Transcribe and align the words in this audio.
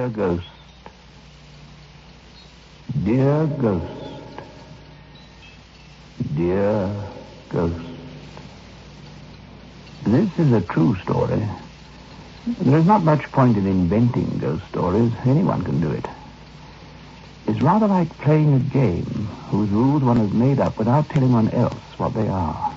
Dear 0.00 0.08
Ghost. 0.08 0.46
Dear 3.04 3.46
Ghost. 3.46 4.42
Dear 6.34 7.10
Ghost. 7.50 7.86
This 10.04 10.38
is 10.38 10.52
a 10.54 10.62
true 10.62 10.96
story. 11.02 11.46
There's 12.46 12.86
not 12.86 13.04
much 13.04 13.30
point 13.30 13.58
in 13.58 13.66
inventing 13.66 14.38
ghost 14.38 14.66
stories. 14.70 15.12
Anyone 15.26 15.64
can 15.64 15.82
do 15.82 15.90
it. 15.90 16.06
It's 17.46 17.60
rather 17.60 17.86
like 17.86 18.08
playing 18.20 18.54
a 18.54 18.58
game 18.58 19.28
whose 19.50 19.68
rules 19.68 20.02
one 20.02 20.16
has 20.16 20.32
made 20.32 20.60
up 20.60 20.78
without 20.78 21.10
telling 21.10 21.32
one 21.32 21.50
else 21.50 21.74
what 21.98 22.14
they 22.14 22.26
are. 22.26 22.74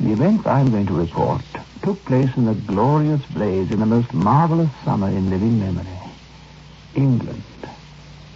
The 0.00 0.12
events 0.12 0.46
I'm 0.46 0.70
going 0.70 0.86
to 0.86 0.94
report 0.94 1.42
took 1.82 2.02
place 2.06 2.34
in 2.36 2.48
a 2.48 2.54
glorious 2.54 3.20
blaze 3.26 3.70
in 3.70 3.80
the 3.80 3.86
most 3.86 4.14
marvelous 4.14 4.70
summer 4.82 5.08
in 5.08 5.28
living 5.28 5.60
memory. 5.60 5.86
England. 6.94 7.42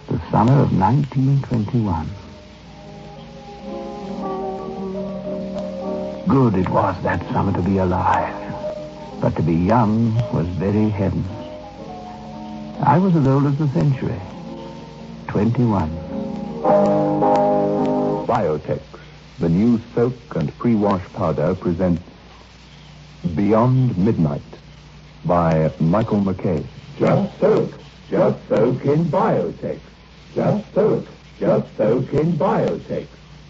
The 0.07 0.19
summer 0.29 0.61
of 0.61 0.71
1921. 0.77 2.07
Good 6.27 6.55
it 6.55 6.69
was 6.69 6.95
that 7.01 7.21
summer 7.31 7.51
to 7.53 7.61
be 7.63 7.79
alive. 7.79 8.35
But 9.19 9.35
to 9.37 9.41
be 9.41 9.55
young 9.55 10.13
was 10.31 10.47
very 10.47 10.89
heaven. 10.89 11.25
I 12.81 12.99
was 12.99 13.15
as 13.15 13.25
old 13.25 13.47
as 13.47 13.57
the 13.57 13.67
century. 13.69 14.21
21. 15.29 15.89
Biotex, 18.27 18.81
the 19.39 19.49
new 19.49 19.79
soak 19.93 20.35
and 20.35 20.57
pre-wash 20.57 21.03
powder, 21.13 21.55
presents 21.55 22.01
Beyond 23.35 23.97
Midnight 23.97 24.41
by 25.25 25.71
Michael 25.79 26.21
McCabe. 26.21 26.65
Just 26.97 27.39
soak. 27.39 27.73
Just 28.09 28.47
soak 28.47 28.85
in 28.85 29.05
Biotex. 29.05 29.79
Just 30.33 30.73
soak. 30.73 31.05
Just 31.39 31.75
soak 31.75 32.13
in 32.13 32.33
Biotex. 32.33 33.07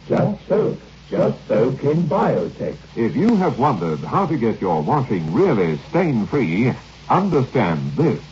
Just 0.08 0.48
soak. 0.48 0.80
Just 1.10 1.48
soak 1.48 1.84
in 1.84 2.04
Biotex. 2.04 2.78
If 2.96 3.16
you 3.16 3.36
have 3.36 3.60
wondered 3.60 4.00
how 4.00 4.26
to 4.26 4.38
get 4.38 4.60
your 4.62 4.82
washing 4.82 5.34
really 5.34 5.78
stain-free, 5.90 6.74
understand 7.10 7.92
this. 7.92 8.24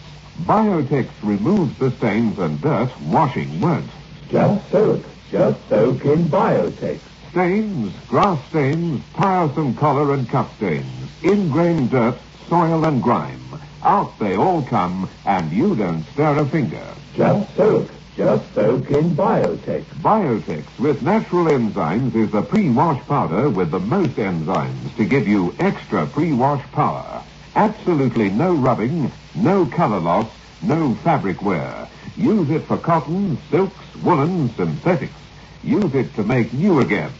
Biotex 0.42 1.10
removes 1.22 1.78
the 1.78 1.92
stains 1.92 2.40
and 2.40 2.60
dirt 2.60 2.90
washing 3.02 3.62
won't. 3.62 3.92
Just 4.30 4.72
soak. 4.72 5.04
Just 5.30 5.60
soak 5.70 6.04
in 6.06 6.26
Biotex. 6.26 7.00
Stains, 7.34 7.92
grass 8.08 8.40
stains, 8.50 9.02
tiresome 9.16 9.74
collar 9.74 10.14
and 10.14 10.30
cup 10.30 10.56
stains, 10.58 10.86
ingrained 11.24 11.90
dirt, 11.90 12.16
soil 12.48 12.86
and 12.86 13.02
grime. 13.02 13.42
Out 13.82 14.20
they 14.20 14.36
all 14.36 14.62
come, 14.62 15.10
and 15.26 15.52
you 15.52 15.76
don't 15.76 16.04
stir 16.14 16.38
a 16.38 16.46
finger. 16.46 16.86
Just 17.16 17.56
soak. 17.56 17.90
Just 18.16 18.54
soak 18.54 18.88
in 18.92 19.16
Biotex. 19.16 19.84
Biotex 20.04 20.64
with 20.78 21.02
natural 21.02 21.46
enzymes 21.46 22.14
is 22.14 22.30
the 22.30 22.44
pre-wash 22.44 23.02
powder 23.08 23.50
with 23.50 23.72
the 23.72 23.80
most 23.80 24.12
enzymes 24.12 24.96
to 24.98 25.04
give 25.04 25.28
you 25.28 25.56
extra 25.58 26.06
pre-wash 26.06 26.64
power. 26.72 27.24
Absolutely 27.56 28.30
no 28.30 28.54
rubbing, 28.54 29.12
no 29.34 29.66
color 29.66 30.00
loss, 30.00 30.30
no 30.62 30.94
fabric 31.04 31.42
wear. 31.42 31.88
Use 32.16 32.52
it 32.52 32.62
for 32.66 32.78
cotton, 32.78 33.40
silks, 33.50 33.96
woolen, 34.04 34.54
synthetics. 34.56 35.16
Use 35.64 35.96
it 35.96 36.14
to 36.16 36.24
make 36.24 36.52
new 36.54 36.80
again. 36.80 37.12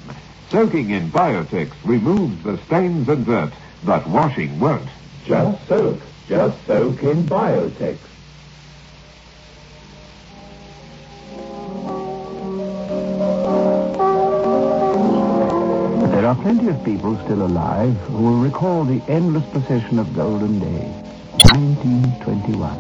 Soaking 0.50 0.90
in 0.90 1.10
Biotex 1.10 1.72
removes 1.84 2.44
the 2.44 2.58
stains 2.66 3.08
and 3.08 3.26
dirt, 3.26 3.54
but 3.86 4.06
washing 4.08 4.60
won't. 4.60 4.90
Just 5.26 5.68
soak. 5.68 6.00
Just 6.28 6.66
soak 6.68 7.02
in 7.04 7.24
Biotex. 7.24 7.98
There 16.12 16.26
are 16.30 16.36
plenty 16.36 16.68
of 16.70 16.84
people 16.84 17.18
still 17.26 17.46
alive 17.46 17.96
who 18.08 18.24
will 18.24 18.40
recall 18.40 18.86
the 18.86 19.02
endless 19.10 19.46
procession 19.52 20.00
of 20.00 20.16
golden 20.16 20.60
days. 20.60 20.94
1921. 21.52 22.78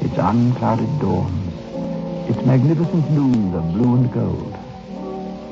Its 0.00 0.18
unclouded 0.18 0.98
dawns. 1.00 1.52
Its 2.28 2.44
magnificent 2.46 3.10
noons 3.10 3.54
of 3.54 3.72
blue 3.72 3.94
and 3.96 4.12
gold. 4.12 4.51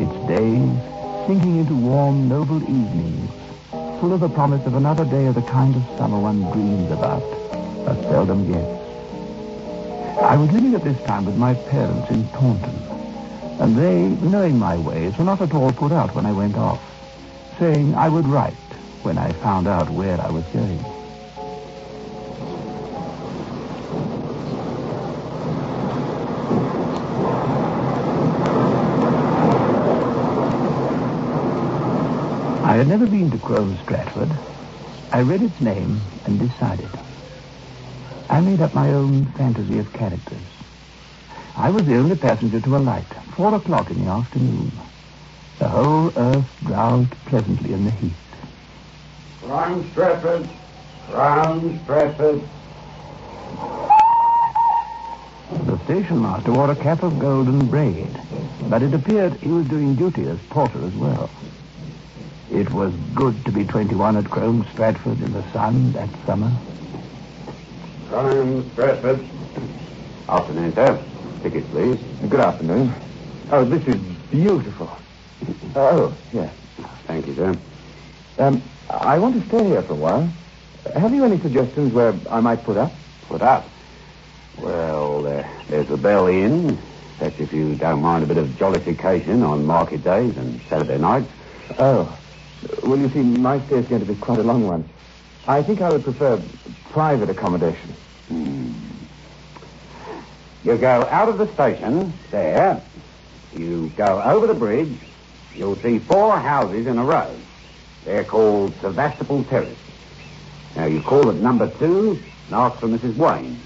Its 0.01 0.27
days 0.27 0.91
sinking 1.27 1.59
into 1.59 1.75
warm, 1.75 2.27
noble 2.27 2.63
evenings, 2.63 3.31
full 4.01 4.15
of 4.15 4.21
the 4.21 4.29
promise 4.29 4.65
of 4.67 4.75
another 4.75 5.05
day 5.05 5.27
of 5.27 5.35
the 5.35 5.43
kind 5.43 5.77
of 5.77 5.83
summer 5.99 6.19
one 6.19 6.41
dreams 6.53 6.91
about, 6.91 7.23
but 7.85 8.01
seldom 8.09 8.51
gets. 8.51 8.81
I 10.23 10.37
was 10.37 10.51
living 10.53 10.75
at 10.75 10.83
this 10.83 11.01
time 11.03 11.27
with 11.27 11.37
my 11.37 11.55
parents 11.55 12.11
in 12.11 12.27
Taunton, 12.31 12.75
and 13.61 13.77
they, 13.77 14.09
knowing 14.27 14.59
my 14.59 14.77
ways, 14.79 15.17
were 15.19 15.25
not 15.25 15.43
at 15.43 15.55
all 15.55 15.71
put 15.73 15.93
out 15.93 16.15
when 16.15 16.25
I 16.25 16.33
went 16.33 16.57
off, 16.57 16.81
saying 17.59 17.95
I 17.95 18.09
would 18.09 18.27
write 18.27 18.55
when 19.03 19.19
I 19.19 19.33
found 19.33 19.69
out 19.69 19.91
where 19.91 20.21
I 20.21 20.31
was 20.31 20.45
going. 20.47 21.00
Had 32.81 32.89
never 32.89 33.07
been 33.07 33.31
to 33.31 33.37
Crome 33.37 33.79
Stratford. 33.83 34.31
I 35.13 35.21
read 35.21 35.43
its 35.43 35.61
name 35.61 36.01
and 36.25 36.39
decided. 36.41 36.89
I 38.31 38.41
made 38.41 38.63
up 38.63 38.75
my 38.75 38.89
own 38.95 39.27
fantasy 39.33 39.79
of 39.79 39.93
characters. 39.93 40.41
I 41.57 41.69
was 41.69 41.85
the 41.85 41.99
only 41.99 42.17
passenger 42.17 42.59
to 42.59 42.77
alight, 42.77 43.05
four 43.37 43.55
o'clock 43.55 43.91
in 43.91 44.03
the 44.03 44.11
afternoon. 44.11 44.73
The 45.59 45.69
whole 45.69 46.11
earth 46.17 46.47
drowsed 46.65 47.11
pleasantly 47.27 47.75
in 47.75 47.85
the 47.85 47.91
heat. 47.91 48.13
Crown 49.43 49.91
Stratford. 49.91 50.49
Crown 51.11 51.81
Stratford. 51.85 52.41
The 55.67 55.85
station 55.85 56.23
master 56.23 56.53
wore 56.53 56.71
a 56.71 56.77
cap 56.77 57.03
of 57.03 57.19
golden 57.19 57.67
braid, 57.67 58.19
but 58.71 58.83
it 58.83 58.95
appeared 58.95 59.35
he 59.43 59.49
was 59.49 59.69
doing 59.69 59.97
duty 59.97 60.23
as 60.23 60.39
porter 60.49 60.83
as 60.87 60.95
well. 60.95 61.29
It 62.53 62.69
was 62.73 62.93
good 63.15 63.45
to 63.45 63.53
be 63.53 63.65
21 63.65 64.17
at 64.17 64.29
Crome 64.29 64.67
Stratford 64.73 65.21
in 65.23 65.33
the 65.33 65.53
sun 65.53 65.93
that 65.93 66.09
summer. 66.27 66.51
Crown 68.09 68.69
Stratford. 68.73 69.25
Afternoon, 70.29 70.75
sir. 70.75 71.05
Tickets, 71.43 71.67
please. 71.71 72.01
Good 72.29 72.41
afternoon. 72.41 72.93
Oh, 73.51 73.65
this 73.65 73.87
is 73.87 74.01
beautiful. 74.31 74.91
Oh, 75.77 76.17
yes. 76.33 76.53
Thank 77.07 77.29
you, 77.29 77.37
sir. 77.37 77.57
Um, 78.39 78.63
I 78.89 79.19
want 79.19 79.41
to 79.41 79.49
stay 79.49 79.65
here 79.67 79.83
for 79.83 79.93
a 79.93 79.97
while. 79.97 80.33
Have 80.97 81.15
you 81.15 81.25
any 81.25 81.41
suggestions 81.41 81.93
where 81.93 82.15
I 82.29 82.41
might 82.41 82.65
put 82.65 82.77
up? 82.77 82.93
Put 83.29 83.43
up. 83.43 83.71
Well, 84.57 85.25
uh, 85.25 85.47
there's 85.69 85.87
the 85.87 85.97
Bell 85.97 86.27
Inn. 86.27 86.77
That's 87.21 87.39
if 87.39 87.53
you 87.53 87.77
don't 87.77 88.03
mind 88.03 88.25
a 88.25 88.27
bit 88.27 88.39
of 88.39 88.49
jollification 88.51 89.49
on 89.49 89.65
market 89.65 90.03
days 90.03 90.37
and 90.37 90.61
Saturday 90.69 90.99
nights. 90.99 91.31
Oh. 91.79 92.20
Well, 92.83 92.99
you 92.99 93.09
see, 93.11 93.23
my 93.23 93.61
stay 93.67 93.77
is 93.77 93.87
going 93.87 94.01
to 94.01 94.07
be 94.07 94.15
quite 94.21 94.39
a 94.39 94.43
long 94.43 94.67
one. 94.67 94.89
I 95.47 95.63
think 95.63 95.81
I 95.81 95.91
would 95.91 96.05
prefer 96.05 96.41
private 96.91 97.31
accommodation. 97.31 97.95
Hmm. 98.29 98.73
You 100.65 100.77
go 100.77 101.03
out 101.11 101.29
of 101.29 101.39
the 101.39 101.53
station, 101.55 102.13
there. 102.31 102.83
You 103.57 103.91
go 103.97 104.23
over 104.23 104.47
the 104.47 104.55
bridge. 104.55 104.95
You'll 105.57 105.77
see 105.77 105.99
four 105.99 106.39
houses 106.39 106.87
in 106.87 106.99
a 106.99 107.05
row. 107.05 107.35
They're 108.05 108.25
called 108.25 108.75
Sevastopol 108.81 109.45
Terrace. 109.45 109.79
Now, 110.77 110.87
you 110.87 111.01
call 111.01 111.29
at 111.31 111.37
number 111.37 111.69
two 111.79 112.21
and 112.47 112.55
ask 112.55 112.79
for 112.79 112.89
Mrs. 112.89 113.17
Wayne. 113.17 113.61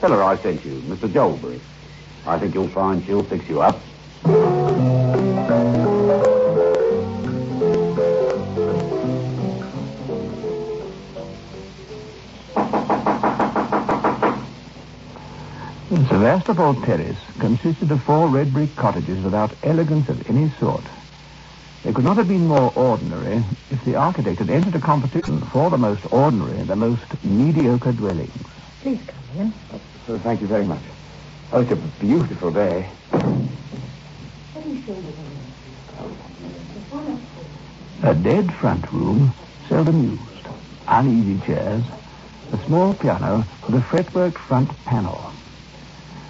Tell 0.00 0.10
her 0.10 0.22
I 0.22 0.36
sent 0.36 0.64
you, 0.64 0.72
Mr. 0.86 1.12
Jolbury. 1.12 1.60
I 2.26 2.38
think 2.38 2.54
you'll 2.54 2.68
find 2.68 3.04
she'll 3.04 3.22
fix 3.22 3.48
you 3.48 3.60
up. 3.62 3.80
Sevastopol 15.90 16.74
Terrace 16.82 17.18
consisted 17.40 17.90
of 17.90 18.00
four 18.04 18.28
red 18.28 18.52
brick 18.52 18.76
cottages 18.76 19.24
without 19.24 19.50
elegance 19.64 20.08
of 20.08 20.30
any 20.30 20.48
sort. 20.50 20.84
They 21.82 21.92
could 21.92 22.04
not 22.04 22.16
have 22.16 22.28
been 22.28 22.46
more 22.46 22.72
ordinary 22.76 23.42
if 23.72 23.84
the 23.84 23.96
architect 23.96 24.38
had 24.38 24.50
entered 24.50 24.76
a 24.76 24.80
competition 24.80 25.40
for 25.40 25.68
the 25.68 25.78
most 25.78 26.02
ordinary, 26.12 26.58
and 26.58 26.68
the 26.68 26.76
most 26.76 27.02
mediocre 27.24 27.90
dwellings. 27.90 28.30
Please 28.82 29.00
come 29.04 29.40
in. 29.40 29.52
Oh, 30.08 30.18
thank 30.18 30.40
you 30.40 30.46
very 30.46 30.64
much. 30.64 30.82
Oh, 31.52 31.62
it's 31.62 31.72
a 31.72 31.76
beautiful 31.76 32.52
day. 32.52 32.88
Let 33.12 33.24
me 33.24 34.82
show 34.86 34.94
you 34.94 35.02
the 35.02 35.08
room. 35.08 35.40
There's 36.72 36.92
one 36.92 37.20
upstairs. 38.00 38.16
A 38.16 38.22
dead 38.22 38.54
front 38.54 38.92
room, 38.92 39.32
seldom 39.68 40.04
used. 40.04 40.46
Uneasy 40.86 41.44
chairs. 41.44 41.82
a 42.52 42.58
small 42.66 42.94
piano 42.94 43.44
with 43.66 43.74
a 43.74 43.82
fretwork 43.82 44.38
front 44.38 44.70
panel. 44.84 45.32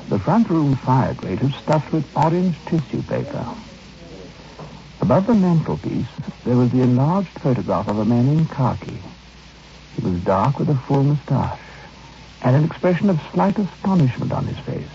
The 0.08 0.19
front 0.19 0.50
room 0.50 0.75
fire 0.76 1.14
grate 1.14 1.43
was 1.43 1.55
stuffed 1.55 1.93
with 1.93 2.05
orange 2.17 2.56
tissue 2.67 3.02
paper. 3.02 3.47
Above 5.00 5.26
the 5.26 5.35
mantelpiece, 5.35 6.06
there 6.44 6.56
was 6.56 6.70
the 6.70 6.82
enlarged 6.82 7.38
photograph 7.41 7.88
of 7.88 7.99
a 7.99 8.05
man 8.05 8.29
in 8.29 8.47
khaki. 8.47 8.99
He 9.97 10.02
was 10.02 10.20
dark 10.20 10.58
with 10.58 10.69
a 10.70 10.75
full 10.75 11.05
moustache 11.05 11.61
and 12.43 12.56
an 12.56 12.64
expression 12.64 13.11
of 13.11 13.20
slight 13.32 13.58
astonishment 13.58 14.32
on 14.32 14.47
his 14.47 14.58
face. 14.58 14.88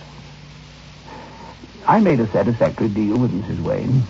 I 1.87 1.99
made 1.99 2.19
a 2.19 2.31
satisfactory 2.31 2.89
deal 2.89 3.17
with 3.17 3.31
Mrs. 3.31 3.61
Wayne. 3.61 4.03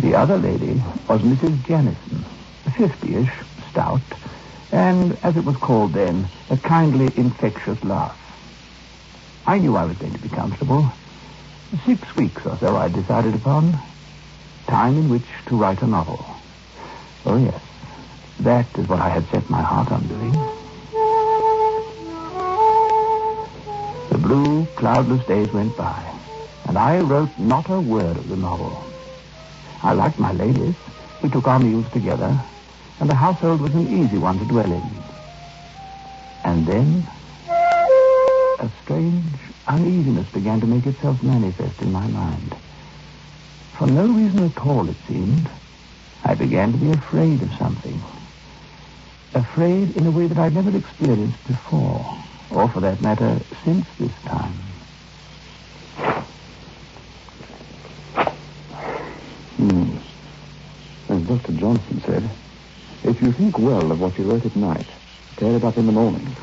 The 0.00 0.14
other 0.14 0.38
lady 0.38 0.82
was 1.08 1.20
Mrs. 1.22 1.62
Jennison, 1.64 2.24
fifty-ish, 2.76 3.32
stout, 3.70 4.00
and, 4.86 5.18
as 5.24 5.36
it 5.36 5.44
was 5.44 5.56
called 5.56 5.92
then, 5.94 6.28
a 6.48 6.56
kindly, 6.56 7.10
infectious 7.16 7.82
laugh. 7.82 8.16
I 9.44 9.58
knew 9.58 9.76
I 9.76 9.84
was 9.84 9.96
going 9.98 10.12
to 10.12 10.20
be 10.20 10.28
comfortable. 10.28 10.92
Six 11.84 12.14
weeks 12.14 12.46
or 12.46 12.56
so 12.58 12.76
I 12.76 12.86
decided 12.86 13.34
upon. 13.34 13.76
Time 14.68 14.96
in 14.96 15.08
which 15.08 15.26
to 15.46 15.56
write 15.56 15.82
a 15.82 15.88
novel. 15.88 16.24
Oh, 17.24 17.36
yes. 17.36 17.60
That 18.40 18.66
is 18.78 18.86
what 18.86 19.00
I 19.00 19.08
had 19.08 19.26
set 19.30 19.50
my 19.50 19.60
heart 19.60 19.90
on 19.90 20.06
doing. 20.06 20.32
The 24.10 24.18
blue, 24.18 24.66
cloudless 24.76 25.26
days 25.26 25.52
went 25.52 25.76
by, 25.76 26.00
and 26.68 26.78
I 26.78 27.00
wrote 27.00 27.36
not 27.38 27.68
a 27.70 27.80
word 27.80 28.16
of 28.16 28.28
the 28.28 28.36
novel. 28.36 28.84
I 29.82 29.94
liked 29.94 30.20
my 30.20 30.32
ladies. 30.32 30.76
We 31.22 31.28
took 31.28 31.48
our 31.48 31.58
meals 31.58 31.90
together, 31.92 32.40
and 33.00 33.10
the 33.10 33.14
household 33.14 33.60
was 33.60 33.74
an 33.74 33.88
easy 33.88 34.18
one 34.18 34.38
to 34.38 34.44
dwell 34.44 34.70
in. 34.70 34.90
And 36.44 36.66
then, 36.66 37.06
a 38.58 38.70
strange 38.82 39.34
uneasiness 39.66 40.28
began 40.30 40.60
to 40.60 40.66
make 40.66 40.86
itself 40.86 41.22
manifest 41.22 41.82
in 41.82 41.92
my 41.92 42.06
mind. 42.06 42.54
For 43.76 43.86
no 43.86 44.06
reason 44.06 44.44
at 44.44 44.58
all, 44.58 44.88
it 44.88 44.96
seemed, 45.06 45.48
I 46.24 46.34
began 46.34 46.72
to 46.72 46.78
be 46.78 46.90
afraid 46.90 47.42
of 47.42 47.52
something. 47.54 48.00
Afraid 49.34 49.96
in 49.96 50.06
a 50.06 50.10
way 50.10 50.26
that 50.28 50.38
I'd 50.38 50.54
never 50.54 50.74
experienced 50.74 51.46
before, 51.46 52.16
or 52.50 52.68
for 52.68 52.80
that 52.80 53.02
matter, 53.02 53.38
since 53.64 53.86
this 53.98 54.12
time. 54.24 54.54
Hmm. 59.56 59.96
As 61.08 61.22
Dr. 61.22 61.52
Johnson 61.52 62.02
said, 62.06 62.30
if 63.06 63.22
you 63.22 63.32
think 63.32 63.58
well 63.58 63.92
of 63.92 64.00
what 64.00 64.18
you 64.18 64.24
wrote 64.24 64.44
at 64.44 64.56
night, 64.56 64.86
tear 65.38 65.56
it 65.56 65.64
up 65.64 65.78
in 65.78 65.86
the 65.86 65.92
morning. 65.92 66.36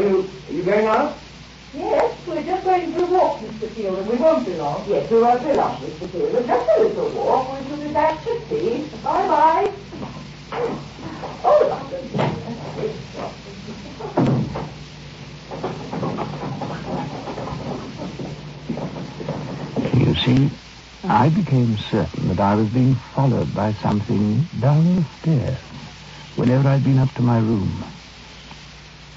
You 0.00 0.30
are 0.48 0.52
you 0.52 0.62
going 0.62 0.86
out? 0.86 1.18
Yes, 1.74 2.16
we're 2.26 2.42
just 2.42 2.64
going 2.64 2.92
for 2.92 3.04
a 3.04 3.06
walk, 3.06 3.40
Mr. 3.40 3.70
Field, 3.70 3.98
and 3.98 4.08
we 4.08 4.16
won't 4.16 4.44
be 4.44 4.54
long. 4.54 4.84
Yes, 4.88 5.10
we 5.10 5.20
won't 5.20 5.42
be 5.42 5.52
long, 5.52 5.76
Mr. 5.76 6.10
Field. 6.10 6.46
Just 6.46 6.68
a 6.76 6.82
little 6.82 7.08
walk. 7.10 7.60
We 7.60 7.68
shall 7.68 7.76
be 7.76 7.92
back 7.92 8.24
to 8.24 8.40
tea. 8.48 8.84
Bye-bye. 9.04 9.72
Oh, 11.44 11.68
Doctor. 11.68 12.00
You 19.96 20.14
see, 20.16 20.50
I 21.04 21.28
became 21.28 21.78
certain 21.78 22.28
that 22.28 22.40
I 22.40 22.56
was 22.56 22.68
being 22.68 22.96
followed 23.14 23.54
by 23.54 23.74
something 23.74 24.48
down 24.58 24.96
the 24.96 25.04
stairs 25.20 25.58
whenever 26.34 26.68
I'd 26.68 26.82
been 26.82 26.98
up 26.98 27.14
to 27.14 27.22
my 27.22 27.38
room. 27.38 27.84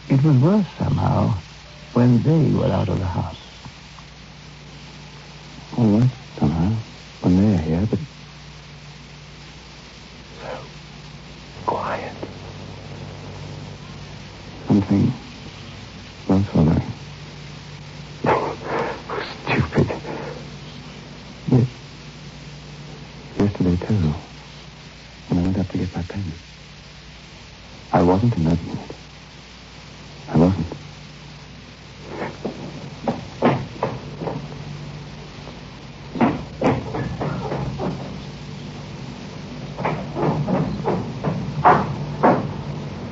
It 0.10 0.22
was 0.22 0.36
worse 0.38 0.68
somehow 0.94 1.42
when 1.94 2.22
they 2.24 2.52
were 2.54 2.72
out 2.72 2.90
of 2.90 3.00
the 3.00 3.06
house. 3.06 3.38
All 5.78 5.86
right, 5.88 6.12
somehow, 6.40 6.84
when 7.22 7.36
they're 7.38 7.62
here, 7.62 7.88
but 7.90 8.00
so 10.40 10.70
quiet. 11.66 12.16
Something 14.68 15.14
was 16.28 16.46
following. 16.54 16.94
Oh, 18.28 18.58
stupid. 19.46 19.90
Yes. 21.52 21.68
Yesterday, 23.40 23.78
too, 23.88 24.16
when 25.28 25.40
I 25.40 25.42
went 25.42 25.60
up 25.60 25.70
to 25.72 25.78
get 25.80 25.96
my 25.96 26.04
pen. 26.04 26.40
I 27.92 28.04
wasn't 28.04 28.36
imagining 28.36 28.78
it. 28.78 28.96
I 30.28 30.38
wasn't. 30.38 30.74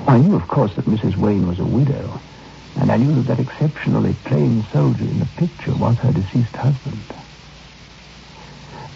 I 0.08 0.18
knew, 0.18 0.36
of 0.36 0.48
course, 0.62 0.76
that 0.76 0.86
Mrs. 0.86 1.18
Wayne 1.18 1.48
was 1.48 1.58
a 1.58 1.66
widow, 1.66 2.22
and 2.76 2.92
I 2.92 2.98
knew 2.98 3.16
that 3.16 3.26
that 3.26 3.40
exceptionally 3.40 4.14
plain 4.26 4.64
soldier 4.72 5.06
in 5.06 5.18
the 5.18 5.26
picture 5.26 5.74
was 5.74 5.98
her 5.98 6.14
deceased 6.14 6.54
husband. 6.54 7.02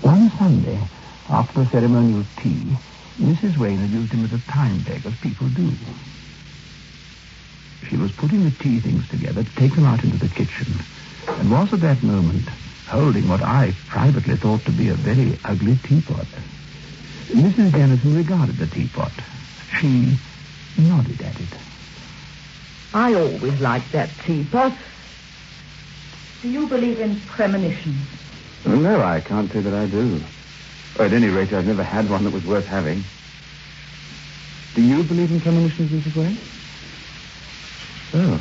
One 0.01 0.31
Sunday, 0.37 0.79
after 1.27 1.63
the 1.63 1.69
ceremonial 1.71 2.23
tea, 2.37 2.77
Mrs. 3.19 3.57
Wayne 3.57 3.79
had 3.79 3.89
used 3.89 4.11
him 4.13 4.25
as 4.25 4.33
a 4.33 4.51
time 4.51 4.83
bag, 4.83 5.07
as 5.07 5.13
people 5.23 5.49
do. 5.49 5.73
She 7.89 7.97
was 7.97 8.11
putting 8.11 8.43
the 8.43 8.53
tea 8.61 8.79
things 8.79 9.01
together 9.09 9.41
to 9.41 9.55
take 9.57 9.73
them 9.73 9.85
out 9.85 10.03
into 10.03 10.19
the 10.19 10.29
kitchen, 10.29 10.85
and 11.25 11.49
was 11.49 11.73
at 11.73 11.81
that 11.81 12.03
moment 12.03 12.47
holding 12.85 13.27
what 13.27 13.41
I 13.41 13.73
privately 13.89 14.37
thought 14.37 14.63
to 14.65 14.71
be 14.71 14.89
a 14.89 14.93
very 14.93 15.39
ugly 15.43 15.79
teapot. 15.89 16.27
Mrs. 17.33 17.71
Dennison 17.71 18.13
regarded 18.13 18.59
the 18.59 18.67
teapot. 18.67 19.13
She 19.81 20.19
nodded 20.77 21.21
at 21.21 21.39
it. 21.39 21.47
I 22.93 23.13
always 23.13 23.59
liked 23.59 23.91
that 23.91 24.09
teapot. 24.25 24.73
Do 26.41 26.49
you 26.49 26.67
believe 26.67 26.99
in 26.99 27.19
premonitions? 27.21 28.07
No, 28.65 29.01
I 29.01 29.21
can't 29.21 29.51
say 29.51 29.59
that 29.61 29.73
I 29.73 29.85
do. 29.87 30.21
Or 30.97 31.05
at 31.05 31.13
any 31.13 31.27
rate, 31.27 31.53
I've 31.53 31.67
never 31.67 31.83
had 31.83 32.09
one 32.09 32.23
that 32.23 32.31
was 32.31 32.45
worth 32.45 32.65
having. 32.65 33.03
Do 34.75 34.81
you 34.81 35.03
believe 35.03 35.31
in 35.31 35.41
premonitions, 35.41 35.91
Mrs. 35.91 36.15
Wayne? 36.15 36.37
Oh. 38.13 38.39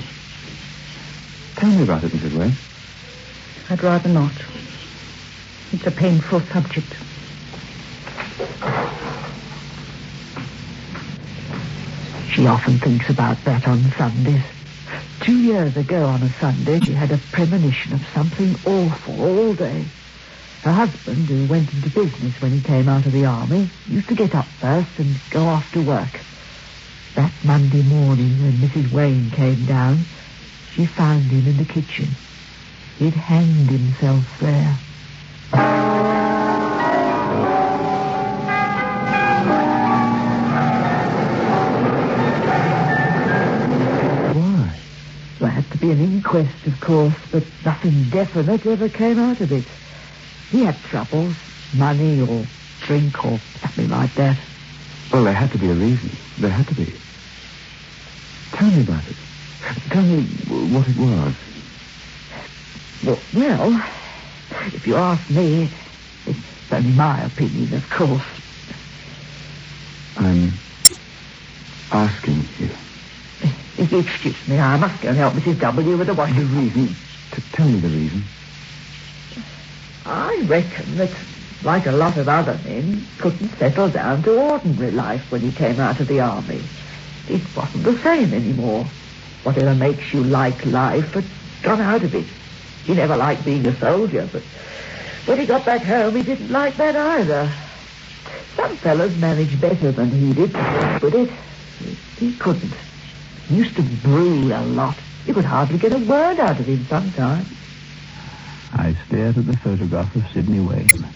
Tell 1.57 1.71
me 1.71 1.83
about 1.83 2.05
it, 2.05 2.13
Mrs. 2.13 2.39
Wayne. 2.39 2.57
I'd 3.71 3.83
rather 3.83 4.09
not. 4.09 4.33
It's 5.73 5.87
a 5.87 5.91
painful 5.91 6.41
subject. 6.53 6.93
She 12.35 12.49
often 12.49 12.81
thinks 12.81 13.09
about 13.09 13.45
that 13.45 13.65
on 13.69 13.95
Sundays. 13.97 14.43
Two 15.21 15.39
years 15.39 15.77
ago 15.77 16.07
on 16.07 16.21
a 16.25 16.35
Sunday, 16.41 16.81
she 16.81 16.93
had 16.93 17.13
a 17.13 17.21
premonition 17.31 17.93
of 17.93 18.01
something 18.13 18.57
awful 18.67 19.23
all 19.23 19.55
day. 19.55 19.85
Her 20.63 20.73
husband, 20.73 21.29
who 21.29 21.47
went 21.47 21.71
into 21.73 21.91
business 21.91 22.35
when 22.43 22.59
he 22.59 22.61
came 22.61 22.89
out 22.89 23.07
of 23.07 23.13
the 23.13 23.27
army, 23.27 23.71
used 23.87 24.09
to 24.09 24.17
get 24.17 24.35
up 24.35 24.47
first 24.61 24.91
and 24.99 25.17
go 25.31 25.47
off 25.47 25.71
to 25.73 25.83
work. 25.83 26.19
That 27.15 27.33
Monday 27.45 27.83
morning 27.83 28.43
when 28.43 28.69
Mrs. 28.69 28.91
Wayne 28.91 29.31
came 29.31 29.65
down, 29.67 30.05
she 30.75 30.87
found 30.87 31.31
him 31.31 31.47
in 31.47 31.57
the 31.57 31.65
kitchen. 31.65 32.17
He'd 32.99 33.15
hanged 33.15 33.71
himself 33.71 34.25
there. 34.41 35.84
Be 45.85 45.91
an 45.91 46.01
inquest, 46.01 46.67
of 46.67 46.81
course, 46.81 47.15
but 47.31 47.45
nothing 47.63 48.09
definite 48.09 48.65
ever 48.67 48.89
came 48.89 49.19
out 49.19 49.41
of 49.41 49.53
it. 49.53 49.67
He 50.51 50.65
had 50.65 50.83
troubles, 50.85 51.37
money 51.75 52.21
or 52.21 52.47
drink 52.87 53.23
or 53.23 53.41
something 53.61 53.91
like 53.91 54.15
that. 54.15 54.39
Well, 55.13 55.25
there 55.25 55.35
had 55.35 55.53
to 55.53 55.59
be 55.59 55.69
a 55.69 55.75
reason. 55.75 56.17
There 56.39 56.51
had 56.51 56.69
to 56.69 56.75
be. 56.75 56.91
Tell 58.55 58.71
me 58.71 58.81
about 58.81 59.05
it. 59.09 59.17
Tell 59.91 60.03
me 60.03 60.23
what 60.47 60.89
it 60.89 60.97
was. 60.97 61.35
Well, 63.03 63.23
well, 63.35 63.83
if 64.73 64.87
you 64.87 64.97
ask 64.97 65.29
me, 65.29 65.71
it's 66.27 66.39
only 66.71 66.93
my 66.93 67.25
opinion, 67.25 67.75
of 67.75 67.91
course. 67.91 68.25
I'm 70.17 70.59
asking 71.91 72.49
you. 72.59 72.94
Excuse 73.79 74.37
me, 74.49 74.59
I 74.59 74.77
must 74.77 75.01
go 75.03 75.09
and 75.09 75.19
help 75.19 75.35
Mrs. 75.35 75.59
W. 75.61 75.97
with 75.97 76.07
the 76.07 76.13
The 76.15 76.19
washing. 76.19 76.57
reason. 76.57 76.95
T- 77.33 77.43
tell 77.53 77.67
me 77.67 77.81
the 77.81 77.89
reason. 77.89 78.23
I 80.07 80.37
reckon 80.47 80.97
that, 80.99 81.11
like 81.65 81.87
a 81.87 81.93
lot 81.93 82.17
of 82.17 82.29
other 82.29 82.59
men, 82.65 83.07
couldn't 83.19 83.59
settle 83.59 83.89
down 83.89 84.23
to 84.25 84.39
ordinary 84.39 84.93
life 84.93 85.23
when 85.31 85.41
he 85.41 85.51
came 85.51 85.81
out 85.81 85.99
of 85.99 86.07
the 86.09 86.21
army. 86.21 86.63
It 87.29 87.41
wasn't 87.57 87.85
the 87.85 87.99
same 88.03 88.33
anymore. 88.33 88.87
Whatever 89.43 89.75
makes 89.75 90.13
you 90.13 90.23
like 90.23 90.65
life 90.67 91.13
had 91.13 91.25
gone 91.63 91.81
out 91.81 92.03
of 92.05 92.15
it. 92.15 92.27
He 92.85 92.95
never 92.95 93.17
liked 93.17 93.45
being 93.45 93.67
a 93.67 93.79
soldier, 93.81 94.29
but 94.31 94.43
when 95.27 95.39
he 95.41 95.47
got 95.47 95.65
back 95.65 95.83
home, 95.83 96.15
he 96.17 96.23
didn't 96.23 96.51
like 96.51 96.77
that 96.77 96.95
either. 96.95 97.51
Some 98.57 98.77
fellows 98.77 99.17
managed 99.17 99.61
better 99.61 99.91
than 99.91 100.11
he 100.11 100.33
did, 100.33 100.53
but 100.53 101.15
it, 101.15 101.31
he 102.19 102.33
couldn't. 102.37 102.73
He 103.49 103.57
used 103.57 103.77
to 103.77 103.83
brood 103.83 104.51
a 104.51 104.63
lot. 104.63 104.99
You 105.27 105.35
could 105.35 105.45
hardly 105.45 105.79
get 105.79 105.93
a 105.93 105.99
word 105.99 106.39
out 106.39 106.59
of 106.61 106.67
him 106.67 106.87
sometimes. 106.89 107.49
I 108.73 108.95
stared 109.07 109.39
at 109.39 109.47
the 109.47 109.57
photograph 109.59 110.15
of 110.17 110.29
Sidney 110.33 110.61
Wayne, 110.61 111.07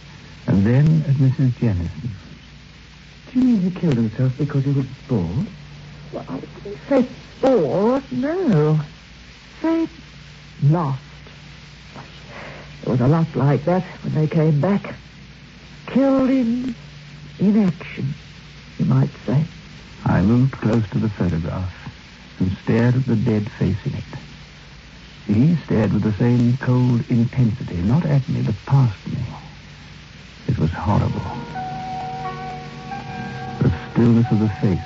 and 0.47 0.65
then 0.65 1.05
at 1.09 1.15
Mrs. 1.17 1.53
Jennison. 1.59 2.11
Do 3.33 3.41
you 3.41 3.47
mean 3.47 3.61
he 3.61 3.71
killed 3.71 3.95
himself 3.95 4.37
because 4.39 4.65
he 4.65 4.71
was 4.71 4.87
bored? 5.09 5.47
Well, 6.13 6.25
I 6.29 6.35
wouldn't 6.35 6.89
say 6.89 7.07
bored, 7.41 8.13
no. 8.13 8.81
Say 9.61 9.89
lost. 10.63 11.03
There 12.83 12.93
was 12.93 13.01
a 13.01 13.09
lot 13.09 13.35
like 13.35 13.65
that 13.65 13.83
when 14.03 14.15
they 14.15 14.27
came 14.27 14.61
back. 14.61 14.95
Killed 15.87 16.31
in 16.31 16.75
inaction, 17.39 18.15
you 18.79 18.85
might 18.85 19.11
say. 19.27 19.45
I 20.05 20.23
moved 20.23 20.53
close 20.53 20.89
to 20.91 20.99
the 20.99 21.09
photograph 21.11 21.78
and 22.39 22.57
stared 22.63 22.95
at 22.95 23.07
the 23.07 23.17
dead 23.17 23.51
face 23.53 23.77
in 23.85 23.95
it. 23.95 24.05
He 25.27 25.57
stared 25.65 25.93
with 25.93 26.03
the 26.03 26.15
same 26.15 26.57
cold 26.59 27.05
intensity, 27.11 27.77
not 27.77 28.07
at 28.07 28.27
me, 28.29 28.43
but 28.43 28.55
past 28.67 29.07
me. 29.07 29.19
It 30.47 30.59
was 30.59 30.71
horrible. 30.71 31.21
The 33.61 33.73
stillness 33.91 34.31
of 34.31 34.41
the 34.41 34.49
face, 34.61 34.79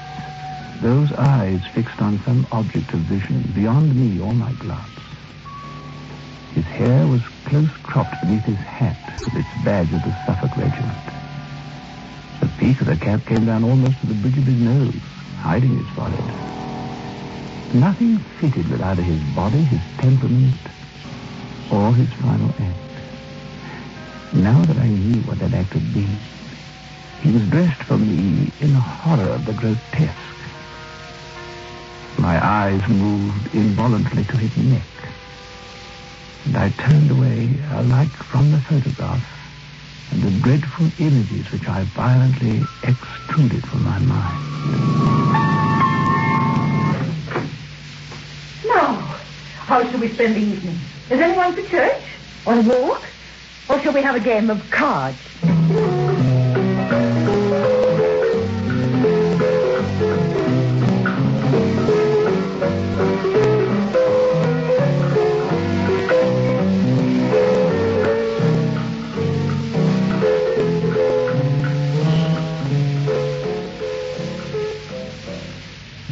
those 0.81 1.13
eyes 1.13 1.61
fixed 1.75 2.01
on 2.01 2.21
some 2.25 2.47
object 2.51 2.93
of 2.93 3.01
vision 3.01 3.43
beyond 3.55 3.95
me 3.95 4.21
or 4.21 4.33
my 4.33 4.53
glance. 4.55 4.89
His 6.55 6.65
hair 6.65 7.07
was 7.07 7.23
close 7.47 7.71
cropped 7.83 8.21
beneath 8.21 8.45
his 8.45 8.57
hat 8.57 8.97
with 9.21 9.37
its 9.37 9.65
badge 9.65 9.93
of 9.93 10.03
the 10.03 10.15
Suffolk 10.27 10.57
Regiment. 10.57 10.99
The 12.41 12.49
peak 12.59 12.81
of 12.81 12.89
the 12.89 12.97
cap 12.97 13.25
came 13.27 13.47
down 13.47 13.63
almost 13.63 14.01
to 14.01 14.07
the 14.07 14.15
bridge 14.15 14.39
of 14.39 14.45
his 14.45 14.61
nose, 14.61 14.95
hiding 15.41 15.79
his 15.79 15.89
forehead. 15.95 16.62
Nothing 17.75 18.19
fitted 18.39 18.69
with 18.69 18.83
either 18.83 19.01
his 19.03 19.19
body, 19.35 19.63
his 19.65 19.81
temperament, 19.97 20.61
or 21.71 21.95
his 21.95 22.13
final 22.21 22.51
act. 22.61 24.35
Now 24.35 24.61
that 24.67 24.77
I 24.77 24.89
knew 24.89 25.23
what 25.23 25.39
that 25.39 25.55
act 25.55 25.73
had 25.73 25.95
been, 25.95 26.19
he 27.23 27.31
was 27.31 27.43
dressed 27.49 27.83
for 27.85 27.97
me 27.97 28.51
in 28.61 28.75
the 28.75 28.81
horror 28.81 29.31
of 29.31 29.47
the 29.47 29.55
grotesque. 29.55 30.19
My 32.19 32.45
eyes 32.45 32.87
moved 32.89 33.55
involuntarily 33.55 34.25
to 34.25 34.37
his 34.37 34.55
neck, 34.59 34.87
and 36.45 36.57
I 36.59 36.69
turned 36.71 37.11
away 37.11 37.49
alike 37.73 38.15
from 38.31 38.53
the 38.53 38.61
photograph 38.61 39.25
and 40.11 40.23
the 40.23 40.31
dreadful 40.41 40.91
images 40.99 41.51
which 41.51 41.67
I 41.67 41.85
violently 41.85 42.63
extruded 42.83 43.67
from 43.67 43.83
my 43.83 43.99
mind. 43.99 45.82
How 49.73 49.91
shall 49.91 50.01
we 50.01 50.09
spend 50.09 50.37
the 50.37 50.41
evening? 50.41 50.77
Is 51.09 51.19
anyone 51.19 51.55
for 51.55 51.63
church? 51.63 52.03
On 52.47 52.59
a 52.59 52.69
walk? 52.69 53.03
Or 53.71 53.81
shall 53.81 53.95
we 53.95 54.03
have 54.03 54.15
a 54.15 54.21
game 54.21 54.51
of 54.51 54.71
cards? 54.71 55.17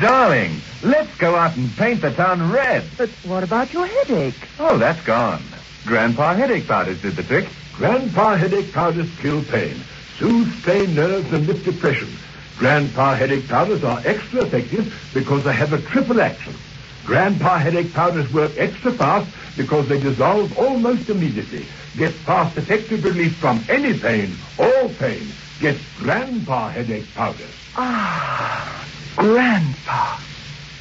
Darling, 0.01 0.60
let's 0.83 1.15
go 1.17 1.35
out 1.35 1.57
and 1.57 1.71
paint 1.77 2.01
the 2.03 2.11
town 2.11 2.51
red. 2.51 2.85
But 2.97 3.11
what 3.25 3.43
about 3.43 3.73
your 3.73 3.87
headache? 3.87 4.49
Oh, 4.59 4.79
that's 4.79 5.03
gone. 5.05 5.43
Grandpa 5.87 6.35
headache 6.35 6.67
powders 6.67 7.01
did 7.01 7.17
the 7.17 7.23
trick. 7.23 7.49
Grandpa 7.73 8.37
headache 8.37 8.73
powders 8.73 9.09
kill 9.21 9.43
pain, 9.45 9.75
soothe 10.19 10.53
strained 10.61 10.95
nerves, 10.95 11.33
and 11.33 11.47
lift 11.47 11.65
depression. 11.65 12.09
Grandpa 12.59 13.15
headache 13.15 13.49
powders 13.49 13.83
are 13.83 14.03
extra 14.05 14.45
effective 14.45 14.93
because 15.15 15.43
they 15.45 15.53
have 15.55 15.73
a 15.73 15.81
triple 15.81 16.21
action. 16.21 16.55
Grandpa 17.07 17.57
headache 17.57 17.93
powders 17.95 18.31
work 18.33 18.53
extra 18.59 18.93
fast 18.93 19.31
because 19.57 19.89
they 19.89 19.99
dissolve 19.99 20.57
almost 20.59 21.09
immediately. 21.09 21.65
Get 21.97 22.13
fast, 22.13 22.57
effective 22.59 23.03
relief 23.03 23.35
from 23.37 23.65
any 23.69 23.99
pain, 23.99 24.37
all 24.59 24.91
pain. 24.91 25.33
Get 25.59 25.79
Grandpa 25.99 26.69
headache 26.69 27.13
powders. 27.15 27.51
Ah, 27.77 28.87
Grandpa. 29.17 30.19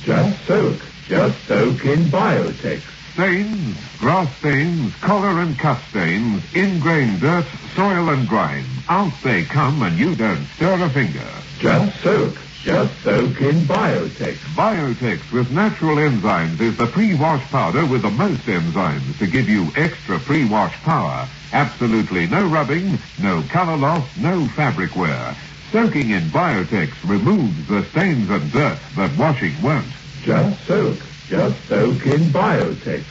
Just 0.03 0.45
soak. 0.45 0.79
Just 1.07 1.47
soak 1.47 1.85
in 1.85 1.99
Biotex. 2.05 2.81
Stains, 3.13 3.77
grass 3.97 4.33
stains, 4.37 4.95
collar 5.01 5.41
and 5.41 5.57
cuff 5.59 5.89
stains, 5.89 6.43
ingrained 6.53 7.19
dirt, 7.19 7.45
soil 7.75 8.09
and 8.09 8.27
grime. 8.27 8.65
Out 8.87 9.11
they 9.23 9.43
come 9.43 9.81
and 9.81 9.97
you 9.97 10.15
don't 10.15 10.45
stir 10.55 10.81
a 10.83 10.89
finger. 10.89 11.27
Just 11.57 12.01
soak. 12.01 12.35
Just 12.61 12.93
soak 13.03 13.41
in 13.41 13.55
Biotex. 13.61 14.35
Biotex 14.55 15.31
with 15.31 15.51
natural 15.51 15.95
enzymes 15.95 16.59
is 16.61 16.77
the 16.77 16.87
pre-wash 16.87 17.43
powder 17.51 17.85
with 17.85 18.01
the 18.01 18.09
most 18.11 18.41
enzymes 18.41 19.17
to 19.17 19.27
give 19.27 19.49
you 19.49 19.69
extra 19.75 20.19
pre-wash 20.19 20.75
power. 20.83 21.27
Absolutely 21.51 22.27
no 22.27 22.47
rubbing, 22.47 22.99
no 23.21 23.41
color 23.49 23.77
loss, 23.77 24.05
no 24.17 24.45
fabric 24.47 24.95
wear. 24.95 25.35
Soaking 25.71 26.09
in 26.09 26.23
Biotex 26.29 26.91
removes 27.07 27.67
the 27.67 27.83
stains 27.91 28.29
and 28.31 28.51
dirt 28.51 28.79
that 28.95 29.15
washing 29.17 29.53
won't. 29.61 29.85
Just 30.23 30.65
soak. 30.65 30.97
Just 31.27 31.63
soak 31.67 32.05
in 32.07 32.21
Biotex. 32.31 33.03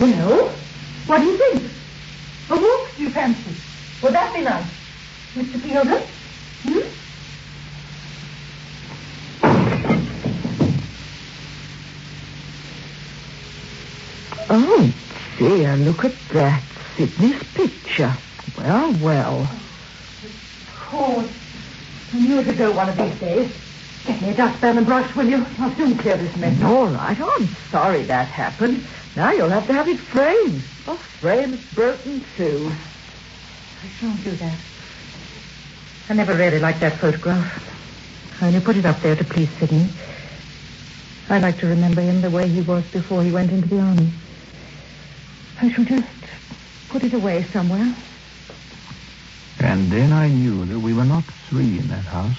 Well, 0.00 0.48
what 1.06 1.18
do 1.20 1.26
you 1.26 1.36
think? 1.36 1.70
A 2.50 2.54
walk, 2.60 2.90
do 2.96 3.02
you 3.02 3.10
fancy? 3.10 3.54
Would 4.02 4.14
that 4.14 4.34
be 4.34 4.40
nice? 4.42 4.64
Mr. 5.34 5.60
Fielder? 5.60 6.02
Hmm? 6.64 7.01
Oh, 14.50 14.92
dear, 15.38 15.76
look 15.76 16.04
at 16.04 16.14
that. 16.32 16.62
Sidney's 16.96 17.42
picture. 17.54 18.12
Well, 18.58 18.92
well. 19.02 19.48
Oh, 20.92 21.28
I 22.12 22.18
knew 22.18 22.40
it 22.40 22.46
would 22.46 22.58
go 22.58 22.72
one 22.72 22.88
of 22.88 22.96
these 22.96 23.18
days. 23.18 23.50
Get 24.06 24.20
me 24.20 24.30
a 24.30 24.34
dustpan 24.34 24.78
and 24.78 24.86
brush, 24.86 25.14
will 25.14 25.28
you? 25.28 25.46
I'll 25.58 25.74
soon 25.76 25.96
clear 25.96 26.16
this 26.16 26.36
mess. 26.36 26.60
All 26.62 26.86
right. 26.88 27.16
Oh, 27.20 27.36
I'm 27.38 27.46
sorry 27.70 28.02
that 28.04 28.28
happened. 28.28 28.84
Now 29.16 29.30
you'll 29.32 29.48
have 29.48 29.66
to 29.68 29.72
have 29.72 29.88
it 29.88 29.98
framed. 29.98 30.62
Oh, 30.86 30.94
the 30.94 30.98
frame's 30.98 31.74
broken 31.74 32.24
too. 32.36 32.70
I 33.82 33.88
shan't 33.98 34.24
do 34.24 34.30
that. 34.32 34.58
I 36.08 36.14
never 36.14 36.34
really 36.34 36.58
liked 36.58 36.80
that 36.80 36.98
photograph. 36.98 37.68
I 38.42 38.48
only 38.48 38.60
put 38.60 38.76
it 38.76 38.84
up 38.84 39.00
there 39.00 39.14
to 39.14 39.24
please 39.24 39.50
Sidney. 39.58 39.88
I 41.28 41.38
like 41.38 41.58
to 41.58 41.66
remember 41.66 42.00
him 42.00 42.20
the 42.20 42.30
way 42.30 42.48
he 42.48 42.60
was 42.60 42.84
before 42.86 43.22
he 43.22 43.30
went 43.30 43.52
into 43.52 43.68
the 43.68 43.80
army. 43.80 44.10
I 45.62 45.70
shall 45.70 45.84
just 45.84 46.08
put 46.88 47.04
it 47.04 47.14
away 47.14 47.46
somewhere. 47.52 47.94
And 49.60 49.92
then 49.92 50.12
I 50.12 50.26
knew 50.26 50.64
that 50.64 50.80
we 50.80 50.92
were 50.92 51.04
not 51.04 51.22
three 51.48 51.78
in 51.78 51.86
that 51.86 52.04
house, 52.04 52.36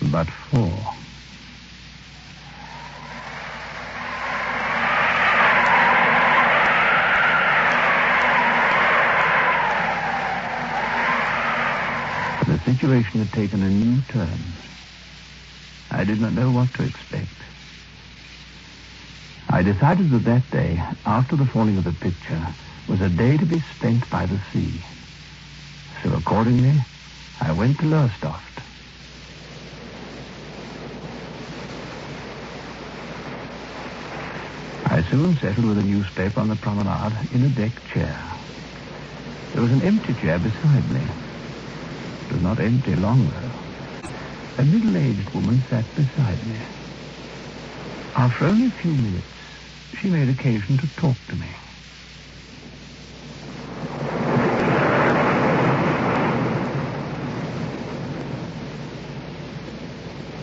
but 0.00 0.28
four. 0.30 0.94
The 12.46 12.60
situation 12.64 13.24
had 13.24 13.32
taken 13.32 13.64
a 13.64 13.68
new 13.68 14.02
turn. 14.02 14.38
I 15.90 16.04
did 16.04 16.20
not 16.20 16.32
know 16.32 16.52
what 16.52 16.72
to 16.74 16.84
expect. 16.84 17.26
I 19.50 19.62
decided 19.62 20.10
that 20.10 20.24
that 20.24 20.50
day, 20.50 20.82
after 21.06 21.34
the 21.34 21.46
falling 21.46 21.78
of 21.78 21.84
the 21.84 21.92
picture, 21.92 22.46
was 22.86 23.00
a 23.00 23.08
day 23.08 23.36
to 23.38 23.46
be 23.46 23.60
spent 23.76 24.08
by 24.10 24.26
the 24.26 24.38
sea. 24.52 24.82
So 26.02 26.12
accordingly, 26.12 26.84
I 27.40 27.52
went 27.52 27.78
to 27.80 27.86
Lowestoft. 27.86 28.60
I 34.84 35.02
soon 35.10 35.36
settled 35.38 35.66
with 35.66 35.78
a 35.78 35.82
newspaper 35.82 36.40
on 36.40 36.48
the 36.48 36.56
promenade 36.56 37.16
in 37.32 37.44
a 37.44 37.48
deck 37.48 37.72
chair. 37.92 38.22
There 39.54 39.62
was 39.62 39.72
an 39.72 39.82
empty 39.82 40.12
chair 40.14 40.38
beside 40.38 40.90
me. 40.92 41.02
It 42.26 42.32
was 42.32 42.42
not 42.42 42.60
empty 42.60 42.94
long, 42.96 43.28
though. 43.30 44.62
A 44.62 44.64
middle-aged 44.64 45.30
woman 45.30 45.64
sat 45.70 45.84
beside 45.94 46.46
me. 46.46 46.58
After 48.14 48.46
only 48.46 48.66
a 48.66 48.70
few 48.70 48.92
minutes, 48.92 49.37
she 50.00 50.08
made 50.08 50.28
occasion 50.28 50.78
to 50.78 51.00
talk 51.00 51.16
to 51.28 51.36
me. 51.36 51.48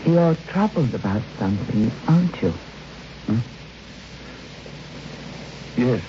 You're 0.06 0.36
troubled 0.52 0.94
about 0.94 1.22
something, 1.38 1.90
aren't 2.08 2.42
you? 2.42 2.54
Yes. 5.76 6.00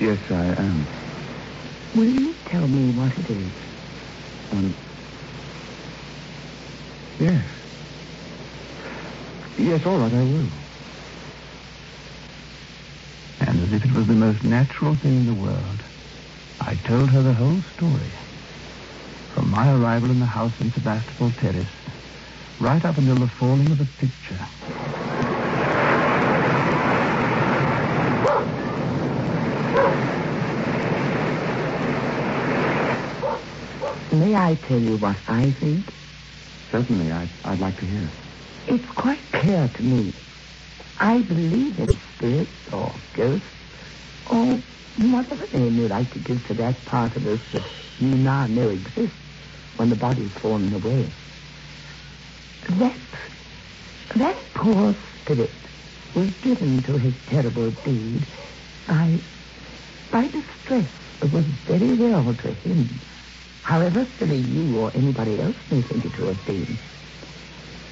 Yes, 0.00 0.18
I 0.30 0.44
am. 0.60 0.86
Will 1.94 2.08
you 2.08 2.34
tell 2.50 2.66
me 2.66 2.92
what 2.92 3.12
it 3.18 3.30
is? 3.30 3.52
Um, 4.52 4.74
yes. 7.20 7.44
Yes, 9.58 9.80
all 9.86 9.98
right, 9.98 10.12
I 10.12 10.22
will. 10.24 10.48
And 13.40 13.62
as 13.63 13.63
if 13.74 13.84
it 13.84 13.92
was 13.92 14.06
the 14.06 14.14
most 14.14 14.44
natural 14.44 14.94
thing 14.94 15.16
in 15.16 15.26
the 15.26 15.34
world, 15.34 15.82
I 16.60 16.76
told 16.76 17.08
her 17.10 17.22
the 17.22 17.32
whole 17.32 17.60
story. 17.76 18.12
From 19.34 19.50
my 19.50 19.72
arrival 19.74 20.10
in 20.10 20.20
the 20.20 20.26
house 20.26 20.52
in 20.60 20.70
Sebastopol 20.72 21.32
Terrace, 21.40 21.66
right 22.60 22.84
up 22.84 22.96
until 22.98 23.16
the 23.16 23.26
falling 23.26 23.68
of 23.72 23.78
the 23.78 23.86
picture. 23.98 24.38
May 34.12 34.36
I 34.36 34.54
tell 34.54 34.78
you 34.78 34.96
what 34.98 35.16
I 35.26 35.50
think? 35.50 35.92
Certainly, 36.70 37.10
I'd, 37.10 37.28
I'd 37.44 37.58
like 37.58 37.76
to 37.80 37.86
hear. 37.86 38.08
It's 38.68 38.86
quite 38.90 39.20
clear 39.32 39.68
to 39.74 39.82
me. 39.82 40.12
I 41.00 41.22
believe 41.22 41.78
in 41.80 41.88
spirits 41.88 42.72
or 42.72 42.92
ghosts 43.14 43.44
or 44.30 44.62
whatever 44.98 45.46
name 45.58 45.78
you 45.78 45.88
like 45.88 46.12
to 46.12 46.18
give 46.18 46.46
to 46.48 46.54
that 46.54 46.84
part 46.86 47.14
of 47.16 47.26
us 47.26 47.40
that 47.52 47.64
you 48.00 48.08
now 48.08 48.46
know 48.46 48.68
exists 48.68 49.16
when 49.76 49.88
the 49.90 49.96
body's 49.96 50.30
fallen 50.40 50.72
away. 50.74 51.06
That, 52.68 52.96
that 54.16 54.54
poor 54.54 54.94
spirit 55.22 55.50
was 56.14 56.30
driven 56.42 56.82
to 56.84 56.96
his 56.98 57.14
terrible 57.26 57.70
deed 57.70 58.24
by, 58.86 59.18
by 60.10 60.28
distress 60.28 60.86
that 61.20 61.32
was 61.32 61.44
very 61.66 61.92
real 61.92 62.34
to 62.34 62.52
him, 62.52 63.00
however 63.62 64.06
silly 64.18 64.38
you 64.38 64.78
or 64.78 64.92
anybody 64.94 65.40
else 65.40 65.56
may 65.70 65.82
think 65.82 66.04
it 66.04 66.12
to 66.14 66.26
have 66.26 66.44
been. 66.46 66.78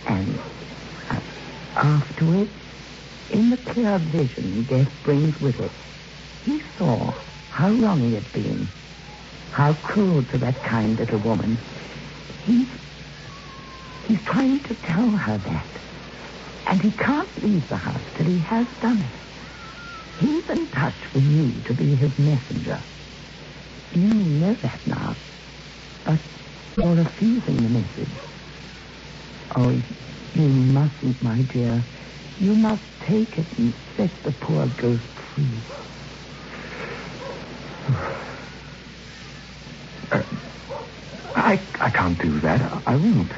And 0.07 0.39
uh, 1.11 1.21
afterwards, 1.75 2.51
in 3.31 3.51
the 3.51 3.57
clear 3.57 3.99
vision 3.99 4.63
death 4.65 4.91
brings 5.03 5.39
with 5.41 5.59
it, 5.61 5.71
he 6.45 6.63
saw 6.79 7.13
how 7.51 7.71
wrong 7.71 8.01
he 8.01 8.15
had 8.15 8.33
been, 8.33 8.67
how 9.51 9.73
cruel 9.75 10.23
to 10.25 10.39
that 10.39 10.63
kind 10.65 10.99
little 10.99 11.19
woman. 11.19 11.57
He's, 12.45 12.67
he's 14.09 14.21
trying 14.23 14.61
to 14.61 14.75
tell 14.75 15.11
her 15.11 15.39
that. 15.39 15.67
And 16.67 16.81
he 16.81 16.91
can't 16.93 17.43
leave 17.43 17.69
the 17.69 17.77
house 17.77 18.01
till 18.17 18.27
he 18.27 18.39
has 18.39 18.67
done 18.81 19.01
it. 19.01 20.23
He's 20.25 20.49
in 20.49 20.67
touch 20.69 20.95
with 21.15 21.25
you 21.25 21.53
to 21.67 21.75
be 21.75 21.95
his 21.95 22.17
messenger. 22.19 22.83
You 23.95 24.09
know 24.09 24.55
that 24.55 24.87
now. 24.87 25.15
But 26.05 26.19
you're 26.77 26.95
refusing 26.95 27.57
the 27.57 27.69
message. 27.69 28.17
Oh, 29.55 29.83
you 30.35 30.49
mustn't, 30.49 31.23
my 31.23 31.43
dear. 31.43 31.85
You 32.41 32.55
must 32.55 32.83
take 33.07 33.39
it 33.39 33.47
and 33.59 33.75
set 33.97 34.11
the 34.23 34.33
poor 34.33 34.67
ghost 34.67 35.03
free. 35.35 35.92
I, 41.35 41.61
I 41.81 41.91
can't 41.91 42.19
do 42.21 42.41
that. 42.41 42.61
I, 42.61 42.83
I 42.87 42.97
won't. 42.97 43.33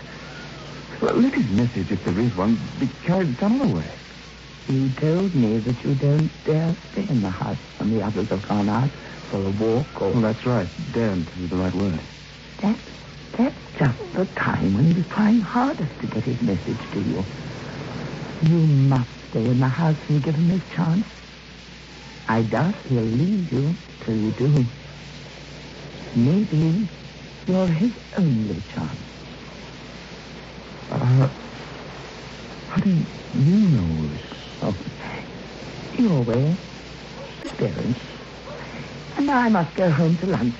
Well, 1.00 1.14
let 1.16 1.35
his 1.35 1.46
message, 1.46 1.90
if 1.90 2.04
there 2.04 2.18
is 2.18 2.35
one, 2.35 2.57
be 2.78 2.88
carried 3.07 3.38
some 3.38 3.61
other 3.61 3.70
way. 3.72 3.90
You 4.68 4.90
told 4.90 5.35
me 5.35 5.59
that 5.59 5.85
you 5.85 5.94
don't 5.94 6.30
dare 6.44 6.76
stay 6.92 7.07
in 7.09 7.20
the 7.20 7.30
house 7.30 7.59
when 7.78 7.96
the 7.96 8.02
others 8.04 8.28
have 8.28 8.48
gone 8.48 8.68
out 8.68 8.90
for 9.30 9.37
a 9.37 9.50
walk 9.50 10.00
or... 10.00 10.11
Well, 10.11 10.22
that's 10.22 10.44
right. 10.46 10.68
Daren't 10.92 11.28
is 11.40 11.50
the 11.50 11.57
right 11.57 11.74
word. 11.74 12.00
That's, 12.59 12.80
that's 13.37 13.78
just 13.78 13.98
the 14.14 14.24
time 14.37 14.74
when 14.74 14.87
he 14.87 14.94
was 14.94 15.07
trying 15.11 15.40
hardest 15.40 15.92
to 16.00 16.07
get 16.07 16.24
his 16.24 16.40
message 16.40 16.80
to 16.92 17.00
you. 17.00 17.24
You 18.42 18.66
must 18.66 19.11
stay 19.30 19.44
in 19.44 19.61
the 19.61 19.68
house 19.68 19.96
and 20.09 20.22
give 20.22 20.35
him 20.35 20.48
his 20.48 20.62
chance. 20.74 21.07
I 22.28 22.42
doubt 22.42 22.74
he'll 22.88 23.02
leave 23.02 23.52
you 23.52 23.76
till 24.05 24.17
you 24.17 24.31
do. 24.33 24.64
Maybe 26.14 26.88
you're 27.47 27.67
his 27.67 27.93
only 28.17 28.62
chance. 28.75 29.01
Uh, 30.90 31.29
how 32.71 32.81
do 32.83 32.90
you 32.90 33.57
know 33.69 34.09
this? 34.09 34.23
Oh, 34.62 34.77
your 35.99 36.23
way. 36.23 36.57
Experience. 37.45 37.99
And 39.17 39.27
now 39.27 39.38
I 39.38 39.49
must 39.49 39.75
go 39.75 39.90
home 39.90 40.17
to 40.19 40.27
lunch. 40.27 40.55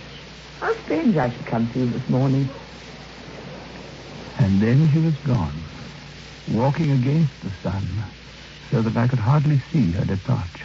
How 0.61 0.75
strange 0.85 1.17
I 1.17 1.31
should 1.31 1.47
come 1.47 1.71
to 1.73 1.79
you 1.79 1.87
this 1.91 2.09
morning. 2.09 2.49
And 4.39 4.61
then 4.61 4.91
she 4.91 4.99
was 4.99 5.15
gone, 5.19 5.61
walking 6.51 6.91
against 6.91 7.33
the 7.43 7.51
sun, 7.63 7.87
so 8.71 8.83
that 8.83 8.97
I 8.97 9.07
could 9.07 9.19
hardly 9.19 9.61
see 9.73 9.93
her 9.93 10.05
departure. 10.05 10.65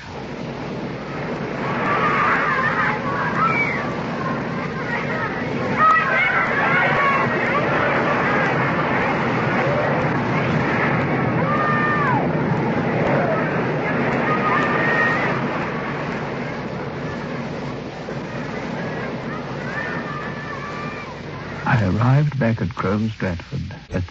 I 21.66 21.86
arrived 21.86 22.39
back 22.54 22.62
at 22.62 22.76
Crome 22.76 23.10
Stratford. 23.12 23.76
At 23.94 24.04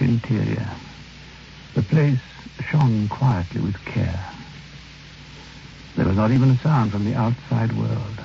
interior. 0.00 0.68
The 1.74 1.82
place 1.82 2.18
shone 2.70 3.08
quietly 3.08 3.60
with 3.60 3.84
care. 3.84 4.24
There 5.96 6.06
was 6.06 6.16
not 6.16 6.30
even 6.30 6.50
a 6.50 6.58
sound 6.58 6.92
from 6.92 7.04
the 7.04 7.14
outside 7.14 7.72
world. 7.72 8.20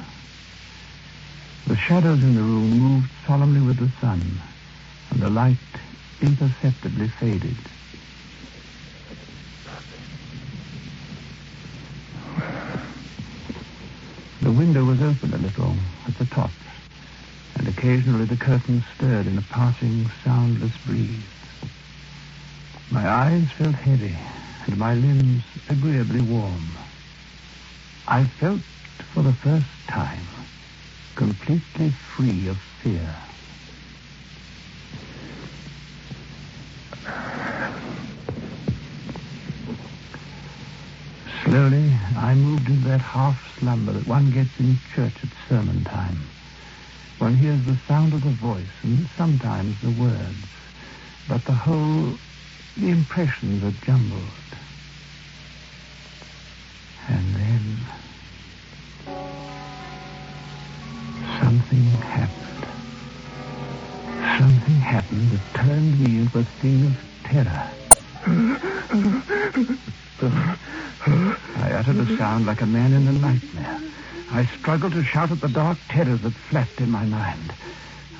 The 1.68 1.76
shadows 1.76 2.24
in 2.24 2.36
the 2.36 2.42
room 2.42 2.70
moved 2.70 3.12
solemnly 3.28 3.62
with 3.62 3.78
the 3.78 3.92
sun, 4.02 4.22
and 5.12 5.20
the 5.22 5.30
light 5.30 5.58
imperceptibly 6.22 7.08
faded. 7.10 7.58
The 14.42 14.52
window 14.52 14.84
was 14.84 15.02
open 15.02 15.34
a 15.34 15.38
little 15.38 15.76
at 16.08 16.18
the 16.18 16.26
top, 16.26 16.52
and 17.56 17.68
occasionally 17.68 18.26
the 18.26 18.38
curtains 18.38 18.84
stirred 18.96 19.28
in 19.28 19.38
a 19.38 19.44
passing, 19.44 20.10
soundless 20.24 20.76
breeze. 20.86 21.39
My 22.92 23.08
eyes 23.08 23.48
felt 23.52 23.76
heavy, 23.76 24.18
and 24.66 24.78
my 24.78 24.96
limbs 24.96 25.44
agreeably 25.70 26.22
warm. 26.22 26.68
I 28.08 28.24
felt, 28.26 28.62
for 29.14 29.22
the 29.22 29.34
first 29.34 29.68
time, 29.88 30.26
completely 31.14 31.92
free 32.16 32.48
of 32.48 32.58
fear. 32.82 33.16
Slowly, 41.44 41.94
I 42.18 42.34
moved 42.34 42.68
into 42.70 42.88
that 42.90 43.02
half 43.02 43.38
slumber 43.60 43.94
that 43.94 44.08
one 44.08 44.32
gets 44.32 44.60
in 44.60 44.80
church 44.96 45.14
at 45.22 45.30
sermon 45.48 45.84
time. 45.84 46.18
One 47.20 47.36
hears 47.36 47.64
the 47.66 47.78
sound 47.88 48.14
of 48.14 48.24
the 48.24 48.30
voice 48.30 48.66
and 48.82 49.08
sometimes 49.16 49.80
the 49.82 49.92
words, 49.92 50.44
but 51.28 51.46
the 51.46 51.54
whole, 51.54 52.18
the 52.80 52.90
impressions 52.90 53.64
are 53.64 53.86
jumbled. 53.86 54.24
And 57.08 57.36
then 57.36 57.78
something 61.42 61.86
happened. 61.86 62.66
Something 64.40 64.76
happened 64.76 65.32
that 65.32 65.54
turned 65.56 66.00
me 66.00 66.20
into 66.20 66.40
a 66.40 66.44
thing 66.62 66.86
of 66.86 66.98
terror. 67.26 67.70
I 71.56 71.72
uttered 71.74 71.98
a 71.98 72.18
sound 72.18 72.46
like 72.46 72.62
a 72.62 72.66
man 72.66 72.94
in 72.94 73.08
a 73.08 73.12
nightmare. 73.12 73.82
I 74.32 74.46
struggled 74.60 74.94
to 74.94 75.04
shout 75.04 75.32
at 75.32 75.42
the 75.42 75.50
dark 75.50 75.78
terrors 75.90 76.22
that 76.22 76.34
flapped 76.50 76.80
in 76.80 76.92
my 76.92 77.06
mind. 77.06 77.54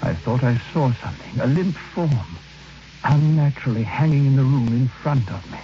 I 0.02 0.14
thought 0.16 0.44
I 0.44 0.60
saw 0.74 0.92
something, 0.94 1.40
a 1.40 1.48
limp 1.48 1.78
form, 1.94 2.40
unnaturally 3.04 3.84
hanging 3.84 4.26
in 4.28 4.36
the 4.36 4.44
room 4.44 4.68
in 4.68 4.88
front 4.88 5.30
of 5.32 5.52
me. 5.52 5.60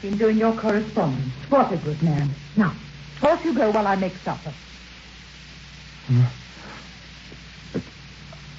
Been 0.00 0.18
doing 0.18 0.38
your 0.38 0.54
correspondence. 0.54 1.32
What 1.48 1.72
a 1.72 1.76
good 1.78 2.02
man. 2.02 2.34
Now, 2.56 2.74
off 3.22 3.44
you 3.44 3.54
go 3.54 3.70
while 3.70 3.86
I 3.86 3.96
make 3.96 4.12
supper. 4.24 4.52
Uh, 6.10 6.26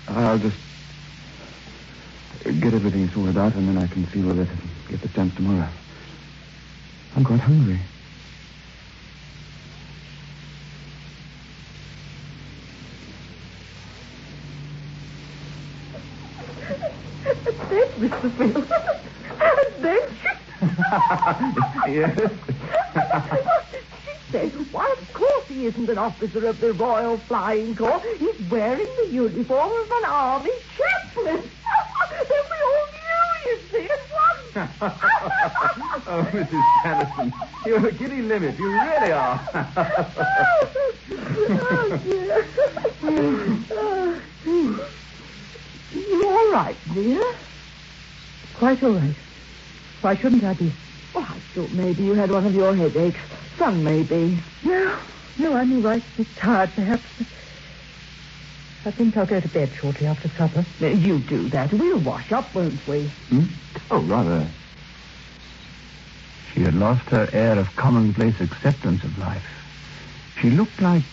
I'll 0.07 0.39
just 0.39 0.57
get 2.43 2.73
everything 2.73 3.09
sorted 3.11 3.37
out 3.37 3.53
and 3.55 3.67
then 3.67 3.77
I 3.77 3.87
can 3.87 4.09
see 4.11 4.21
whether 4.21 4.41
letter 4.41 4.51
and 4.51 4.89
get 4.89 5.01
the 5.01 5.09
stamps 5.09 5.35
tomorrow. 5.35 5.69
I'm 7.15 7.23
quite 7.23 7.39
hungry. 7.39 7.79
There's 17.69 17.91
Mr. 17.93 18.29
And 19.41 19.83
then 19.83 20.09
yes. 21.87 22.31
she 24.03 24.31
said, 24.31 24.51
why, 24.71 24.93
of 24.99 25.13
course 25.13 25.47
he 25.47 25.65
isn't 25.67 25.89
an 25.89 25.97
officer 25.97 26.45
of 26.47 26.59
the 26.59 26.73
Royal 26.73 27.17
Flying 27.17 27.75
Corps. 27.75 28.01
He's 28.17 28.39
wearing 28.49 28.87
the 28.97 29.07
uniform 29.09 29.71
of 29.71 29.91
an 29.91 30.05
army 30.05 30.51
chaplain. 30.77 31.41
then 32.11 32.43
we 32.51 32.57
all 32.65 32.87
knew, 32.91 33.51
you 33.51 33.57
see, 33.71 33.89
at 33.89 33.99
once. 34.55 34.74
oh, 36.07 36.29
Mrs. 36.31 36.61
Patterson, 36.83 37.33
you're 37.65 37.87
a 37.87 37.91
giddy 37.91 38.21
limit. 38.21 38.59
You 38.59 38.71
really 38.71 39.11
are. 39.11 39.49
oh, 41.49 41.99
dear. 42.03 42.45
Oh, 43.01 44.21
you 45.91 46.27
all 46.27 46.51
right, 46.51 46.75
dear? 46.93 47.23
Quite 48.57 48.83
all 48.83 48.91
right. 48.91 49.15
Why 50.01 50.15
shouldn't 50.15 50.43
I 50.43 50.53
be? 50.53 50.71
Oh, 51.15 51.27
I 51.27 51.39
thought 51.55 51.71
maybe 51.71 52.03
you 52.03 52.13
had 52.13 52.29
one 52.29 52.45
of 52.45 52.53
your 52.53 52.75
headaches. 52.75 53.19
Some 53.57 53.83
maybe. 53.83 54.37
No, 54.63 54.99
no, 55.39 55.53
I'm 55.55 55.73
all 55.73 55.81
right. 55.81 56.03
A 56.03 56.17
bit 56.17 56.27
tired, 56.35 56.71
perhaps. 56.75 57.03
I 58.85 58.91
think 58.91 59.17
I'll 59.17 59.25
go 59.25 59.39
to 59.39 59.47
bed 59.47 59.71
shortly 59.73 60.05
after 60.05 60.29
supper. 60.37 60.63
You 60.79 61.17
do 61.17 61.49
that. 61.49 61.73
We'll 61.73 61.97
wash 61.97 62.31
up, 62.31 62.53
won't 62.53 62.87
we? 62.87 63.05
Hmm? 63.29 63.45
Oh, 63.89 64.01
rather. 64.01 64.47
She 66.55 66.61
had 66.61 66.75
lost 66.75 67.03
her 67.09 67.29
air 67.33 67.59
of 67.59 67.75
commonplace 67.75 68.39
acceptance 68.39 69.03
of 69.03 69.17
life. 69.19 69.45
She 70.41 70.49
looked 70.49 70.81
like, 70.81 71.03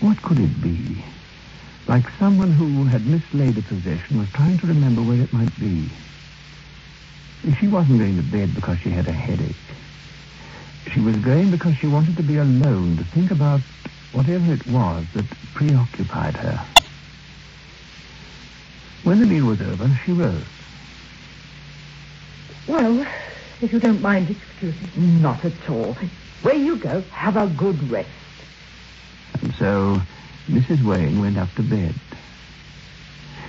what 0.00 0.20
could 0.22 0.40
it 0.40 0.60
be? 0.60 1.04
Like 1.86 2.04
someone 2.18 2.50
who 2.50 2.84
had 2.84 3.06
mislaid 3.06 3.56
a 3.56 3.62
possession, 3.62 4.18
was 4.18 4.28
trying 4.32 4.58
to 4.58 4.66
remember 4.66 5.02
where 5.02 5.22
it 5.22 5.32
might 5.32 5.56
be. 5.60 5.88
She 7.60 7.68
wasn't 7.68 8.00
going 8.00 8.16
to 8.16 8.22
bed 8.24 8.56
because 8.56 8.80
she 8.80 8.90
had 8.90 9.06
a 9.06 9.12
headache. 9.12 9.54
She 10.92 10.98
was 10.98 11.14
going 11.16 11.52
because 11.52 11.76
she 11.76 11.86
wanted 11.86 12.16
to 12.16 12.24
be 12.24 12.38
alone 12.38 12.96
to 12.96 13.04
think 13.04 13.30
about 13.30 13.60
whatever 14.12 14.52
it 14.52 14.66
was 14.66 15.04
that 15.14 15.26
preoccupied 15.54 16.34
her. 16.34 16.66
When 19.04 19.20
the 19.20 19.26
meal 19.26 19.46
was 19.46 19.60
over, 19.60 20.00
she 20.04 20.12
rose. 20.12 20.42
Well, 22.66 23.06
if 23.62 23.72
you 23.72 23.80
don't 23.80 24.02
mind 24.02 24.30
excusing. 24.30 25.22
Not 25.22 25.44
at 25.44 25.70
all. 25.70 25.96
Where 26.42 26.54
you 26.54 26.76
go, 26.76 27.00
have 27.10 27.36
a 27.36 27.46
good 27.46 27.90
rest. 27.90 28.10
And 29.40 29.54
so 29.54 30.00
Mrs. 30.48 30.82
Wayne 30.82 31.20
went 31.20 31.38
up 31.38 31.54
to 31.56 31.62
bed. 31.62 31.94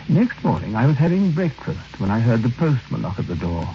Next 0.10 0.42
morning, 0.44 0.76
I 0.76 0.88
was 0.88 0.96
having 0.96 1.32
breakfast 1.32 2.00
when 2.00 2.10
I 2.10 2.20
heard 2.20 2.42
the 2.42 2.50
postman 2.50 3.02
knock 3.02 3.20
at 3.20 3.28
the 3.28 3.36
door. 3.36 3.68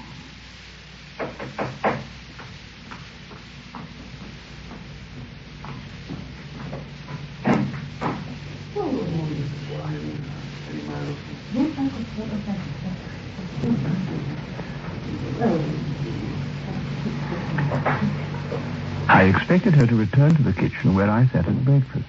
I 19.09 19.27
expected 19.63 19.81
her 19.81 19.87
to 19.87 19.95
return 19.95 20.35
to 20.35 20.43
the 20.43 20.53
kitchen 20.53 20.93
where 20.93 21.09
I 21.09 21.25
sat 21.27 21.47
at 21.47 21.65
breakfast. 21.65 22.05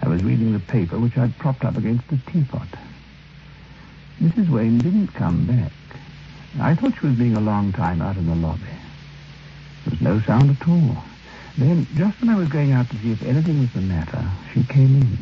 I 0.00 0.06
was 0.06 0.22
reading 0.22 0.52
the 0.52 0.60
paper 0.60 0.96
which 0.96 1.18
I'd 1.18 1.36
propped 1.38 1.64
up 1.64 1.76
against 1.76 2.06
the 2.06 2.18
teapot. 2.30 2.68
Mrs. 4.22 4.48
Wayne 4.48 4.78
didn't 4.78 5.08
come 5.08 5.44
back, 5.46 5.72
I 6.60 6.76
thought 6.76 6.94
she 7.00 7.06
was 7.08 7.16
being 7.16 7.36
a 7.36 7.40
long 7.40 7.72
time 7.72 8.00
out 8.00 8.16
in 8.16 8.28
the 8.28 8.36
lobby. 8.36 8.62
There 9.84 9.90
was 9.90 10.00
no 10.00 10.20
sound 10.20 10.50
at 10.50 10.68
all. 10.68 11.02
Then, 11.58 11.84
just 11.96 12.20
when 12.20 12.30
I 12.30 12.36
was 12.36 12.48
going 12.48 12.70
out 12.70 12.90
to 12.90 12.96
see 12.98 13.10
if 13.10 13.24
anything 13.24 13.58
was 13.58 13.72
the 13.72 13.80
matter, 13.80 14.30
she 14.54 14.62
came 14.62 15.02
in. 15.02 15.18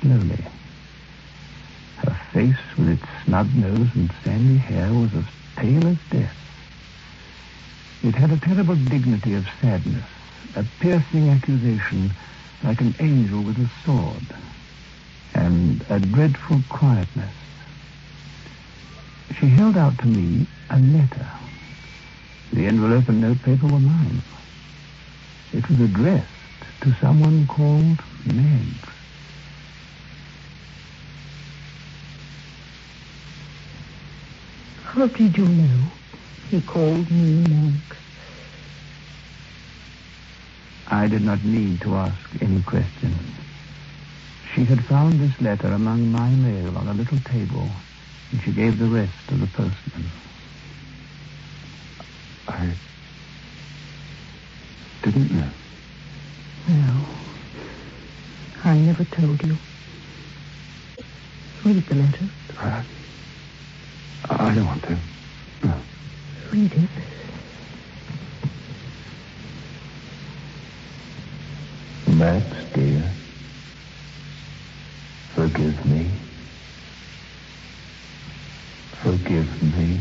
Slowly. 0.00 0.44
Her 1.98 2.20
face, 2.32 2.76
with 2.76 2.88
its 2.88 3.04
snub 3.24 3.54
nose 3.54 3.88
and 3.94 4.12
sandy 4.24 4.56
hair, 4.56 4.92
was 4.92 5.14
as 5.14 5.24
pale 5.54 5.86
as 5.86 5.98
death. 6.10 6.49
It 8.02 8.14
had 8.14 8.32
a 8.32 8.38
terrible 8.38 8.76
dignity 8.76 9.34
of 9.34 9.46
sadness, 9.60 10.06
a 10.56 10.64
piercing 10.80 11.28
accusation 11.28 12.14
like 12.64 12.80
an 12.80 12.94
angel 12.98 13.40
with 13.42 13.58
a 13.58 13.70
sword, 13.84 14.26
and 15.34 15.84
a 15.90 16.00
dreadful 16.00 16.62
quietness. 16.70 17.34
She 19.38 19.46
held 19.48 19.76
out 19.76 19.98
to 19.98 20.06
me 20.06 20.46
a 20.70 20.78
letter. 20.78 21.30
The 22.54 22.66
envelope 22.66 23.08
and 23.08 23.20
notepaper 23.20 23.66
were 23.66 23.78
mine. 23.78 24.22
It 25.52 25.68
was 25.68 25.80
addressed 25.80 26.26
to 26.80 26.96
someone 27.02 27.46
called 27.46 28.02
Meg. 28.34 28.66
How 34.84 35.06
did 35.06 35.36
you 35.36 35.44
know 35.44 35.99
he 36.50 36.60
called 36.62 37.08
me 37.10 37.44
Meg? 37.48 37.80
I 40.88 41.06
did 41.06 41.22
not 41.22 41.44
need 41.44 41.80
to 41.82 41.94
ask 41.94 42.18
any 42.40 42.60
questions. 42.62 43.16
She 44.52 44.64
had 44.64 44.84
found 44.86 45.20
this 45.20 45.40
letter 45.40 45.68
among 45.68 46.10
my 46.10 46.28
mail 46.28 46.76
on 46.76 46.88
a 46.88 46.94
little 46.94 47.20
table, 47.20 47.70
and 48.32 48.42
she 48.42 48.50
gave 48.50 48.80
the 48.80 48.86
rest 48.86 49.12
to 49.28 49.36
the 49.36 49.46
postman. 49.46 50.10
I 52.48 52.74
didn't 55.02 55.30
know. 55.30 55.50
No. 56.68 57.04
I 58.64 58.76
never 58.76 59.04
told 59.04 59.40
you. 59.44 59.56
Read 61.64 61.86
the 61.86 61.94
letter. 61.94 62.28
I, 62.58 62.82
I 64.28 64.54
don't 64.54 64.66
want 64.66 64.82
to. 64.82 64.98
No. 66.52 66.58
Read 66.58 66.72
it. 66.72 66.90
Max, 72.16 72.44
dear, 72.74 73.02
forgive 75.34 75.86
me. 75.86 76.10
Forgive 79.02 79.62
me. 79.78 80.00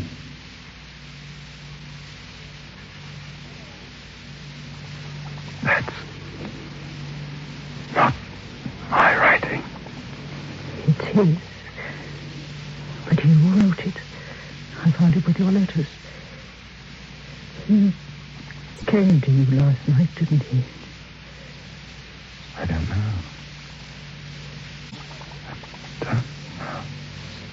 That's 5.63 5.93
not 7.95 8.13
my 8.89 9.17
writing. 9.17 9.63
It's 10.87 11.01
his. 11.01 11.37
But 13.07 13.23
you 13.23 13.33
wrote 13.33 13.79
it. 13.85 13.93
I 14.83 14.91
found 14.91 15.15
it 15.15 15.25
with 15.25 15.39
your 15.39 15.51
letters. 15.51 15.87
He 17.67 17.93
came 18.87 19.21
to 19.21 19.31
you 19.31 19.45
last 19.69 19.87
night, 19.87 20.07
didn't 20.15 20.41
he? 20.43 20.63
I 22.57 22.65
don't 22.65 22.89
know. 22.89 23.13
I 26.01 26.05
don't 26.05 26.23
know. 26.57 26.81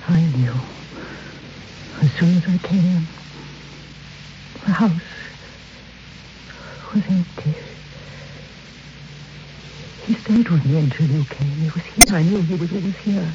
I 0.08 0.20
knew. 0.20 0.54
As 2.00 2.12
soon 2.12 2.36
as 2.38 2.48
I 2.48 2.58
came 2.66 2.84
in, 2.84 3.06
the 4.64 4.72
house 4.72 4.92
was 6.94 7.02
empty. 7.06 7.54
He 10.06 10.14
stayed 10.14 10.48
with 10.48 10.64
me 10.64 10.78
until 10.78 11.06
you 11.06 11.24
came. 11.24 11.56
He 11.56 11.68
was 11.68 11.82
here. 11.82 12.16
I 12.16 12.22
knew 12.22 12.40
he 12.40 12.54
was 12.54 12.72
always 12.72 12.96
here. 12.96 13.28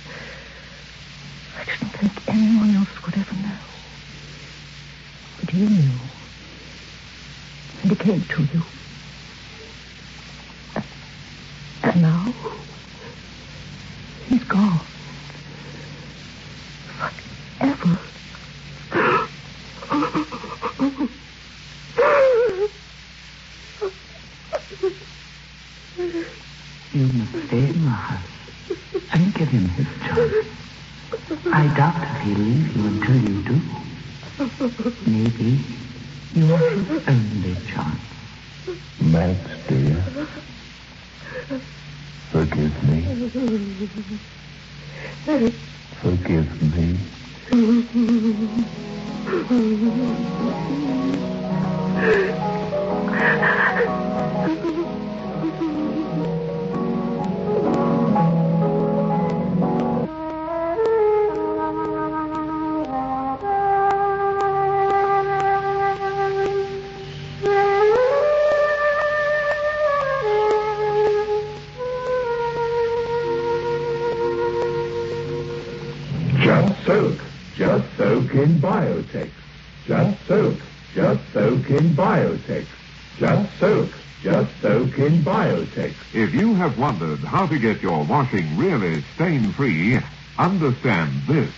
I 1.56 1.66
didn't 1.66 1.90
think 1.90 2.14
anyone 2.30 2.76
else 2.78 3.06
would 3.06 3.16
ever 3.16 3.36
know. 3.36 3.58
But 5.40 5.54
you 5.54 5.70
knew. 5.70 6.11
And 7.92 8.00
he 8.00 8.06
came 8.06 8.24
to 8.24 8.44
you. 8.54 8.64
And 11.84 12.02
now, 12.02 12.34
he's 14.30 14.44
gone. 14.46 14.80
Forever. 17.60 18.00
You 26.94 27.06
must 27.08 27.48
stay 27.48 27.58
in 27.58 27.84
the 27.84 27.90
house 27.90 28.20
and 29.12 29.34
give 29.34 29.50
him 29.50 29.68
his 29.68 29.88
chance. 30.00 30.48
I 31.52 31.68
doubt 31.76 32.02
if 32.04 32.22
he'll 32.22 32.38
leave 32.38 32.78
you 32.78 32.86
until 32.88 33.16
you 33.18 33.44
do. 33.44 33.62
Maybe 35.06 35.60
you 36.34 36.54
are 36.54 36.70
his 36.70 37.04
only 37.08 37.56
chance. 37.68 38.00
Max, 39.02 39.50
dear, 39.92 40.28
forgive 42.32 42.84
me. 42.84 43.00
Forgive 46.02 46.62
me. 46.74 47.00
soak. 83.62 83.92
Just 84.24 84.52
soak 84.60 84.98
in 84.98 85.22
Biotex. 85.22 85.94
If 86.14 86.34
you 86.34 86.56
have 86.56 86.78
wondered 86.80 87.20
how 87.20 87.46
to 87.46 87.60
get 87.60 87.82
your 87.82 88.04
washing 88.04 88.58
really 88.58 89.04
stain-free, 89.16 90.00
understand 90.38 91.22
this. 91.28 91.54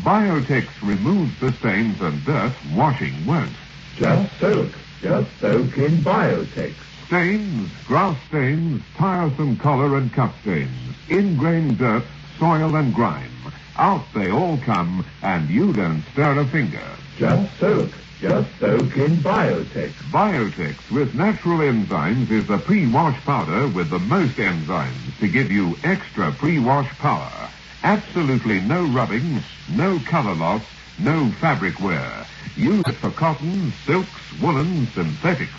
Biotex 0.00 0.66
removes 0.82 1.38
the 1.38 1.52
stains 1.52 2.00
and 2.00 2.24
dirt 2.24 2.52
washing 2.74 3.24
won't. 3.24 3.52
Just 3.96 4.36
soak. 4.40 4.72
Just 5.00 5.30
soak 5.40 5.78
in 5.78 5.98
Biotex. 5.98 6.74
Stains, 7.06 7.70
grass 7.86 8.16
stains, 8.26 8.82
tiresome 8.96 9.56
collar 9.56 9.96
and 9.96 10.12
cup 10.12 10.34
stains, 10.40 10.96
ingrained 11.08 11.78
dirt, 11.78 12.04
soil 12.38 12.74
and 12.74 12.92
grime. 12.92 13.30
Out 13.76 14.04
they 14.12 14.30
all 14.30 14.58
come, 14.58 15.04
and 15.22 15.48
you 15.48 15.72
don't 15.72 16.02
stir 16.12 16.40
a 16.40 16.46
finger. 16.46 16.82
Just 17.16 17.58
soak. 17.60 17.90
Just 18.20 18.48
soak 18.58 18.96
in 18.96 19.16
Biotex. 19.16 19.92
Biotex 20.10 20.90
with 20.90 21.14
natural 21.14 21.58
enzymes 21.58 22.30
is 22.30 22.46
the 22.46 22.58
pre-wash 22.58 23.20
powder 23.24 23.68
with 23.68 23.90
the 23.90 23.98
most 23.98 24.36
enzymes 24.36 25.18
to 25.20 25.28
give 25.28 25.50
you 25.50 25.76
extra 25.82 26.32
pre-wash 26.32 26.88
power. 26.98 27.50
Absolutely 27.82 28.60
no 28.60 28.86
rubbing, 28.86 29.42
no 29.74 29.98
color 30.06 30.34
loss, 30.34 30.62
no 30.98 31.28
fabric 31.40 31.80
wear. 31.80 32.26
Use 32.56 32.84
it 32.86 32.94
for 32.94 33.10
cottons, 33.10 33.74
silks, 33.84 34.40
woolens, 34.40 34.88
synthetics. 34.94 35.52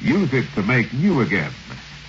Use 0.00 0.32
it 0.32 0.46
to 0.54 0.62
make 0.62 0.92
new 0.92 1.20
again. 1.22 1.52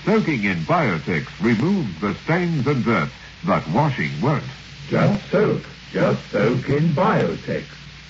Soaking 0.05 0.43
in 0.43 0.57
Biotex 0.59 1.27
removes 1.41 2.01
the 2.01 2.13
stains 2.25 2.67
and 2.67 2.83
dirt, 2.83 3.09
but 3.45 3.67
washing 3.69 4.11
won't. 4.21 4.43
Just 4.89 5.31
soak. 5.31 5.63
Just 5.91 6.29
soak 6.29 6.67
in 6.69 6.89
Biotex. 6.89 7.63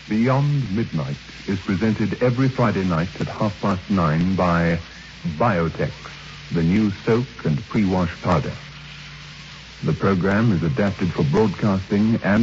Beyond 0.09 0.75
Midnight 0.75 1.15
is 1.47 1.59
presented 1.61 2.21
every 2.21 2.49
Friday 2.49 2.83
night 2.83 3.07
at 3.21 3.27
half 3.27 3.59
past 3.61 3.89
nine 3.89 4.35
by 4.35 4.77
Biotex, 5.37 5.91
the 6.51 6.61
new 6.61 6.91
soak 7.05 7.25
and 7.45 7.63
pre-wash 7.69 8.11
powder. 8.21 8.51
The 9.83 9.93
program 9.93 10.51
is 10.51 10.61
adapted 10.61 11.13
for 11.13 11.23
broadcasting 11.23 12.15
and 12.15 12.23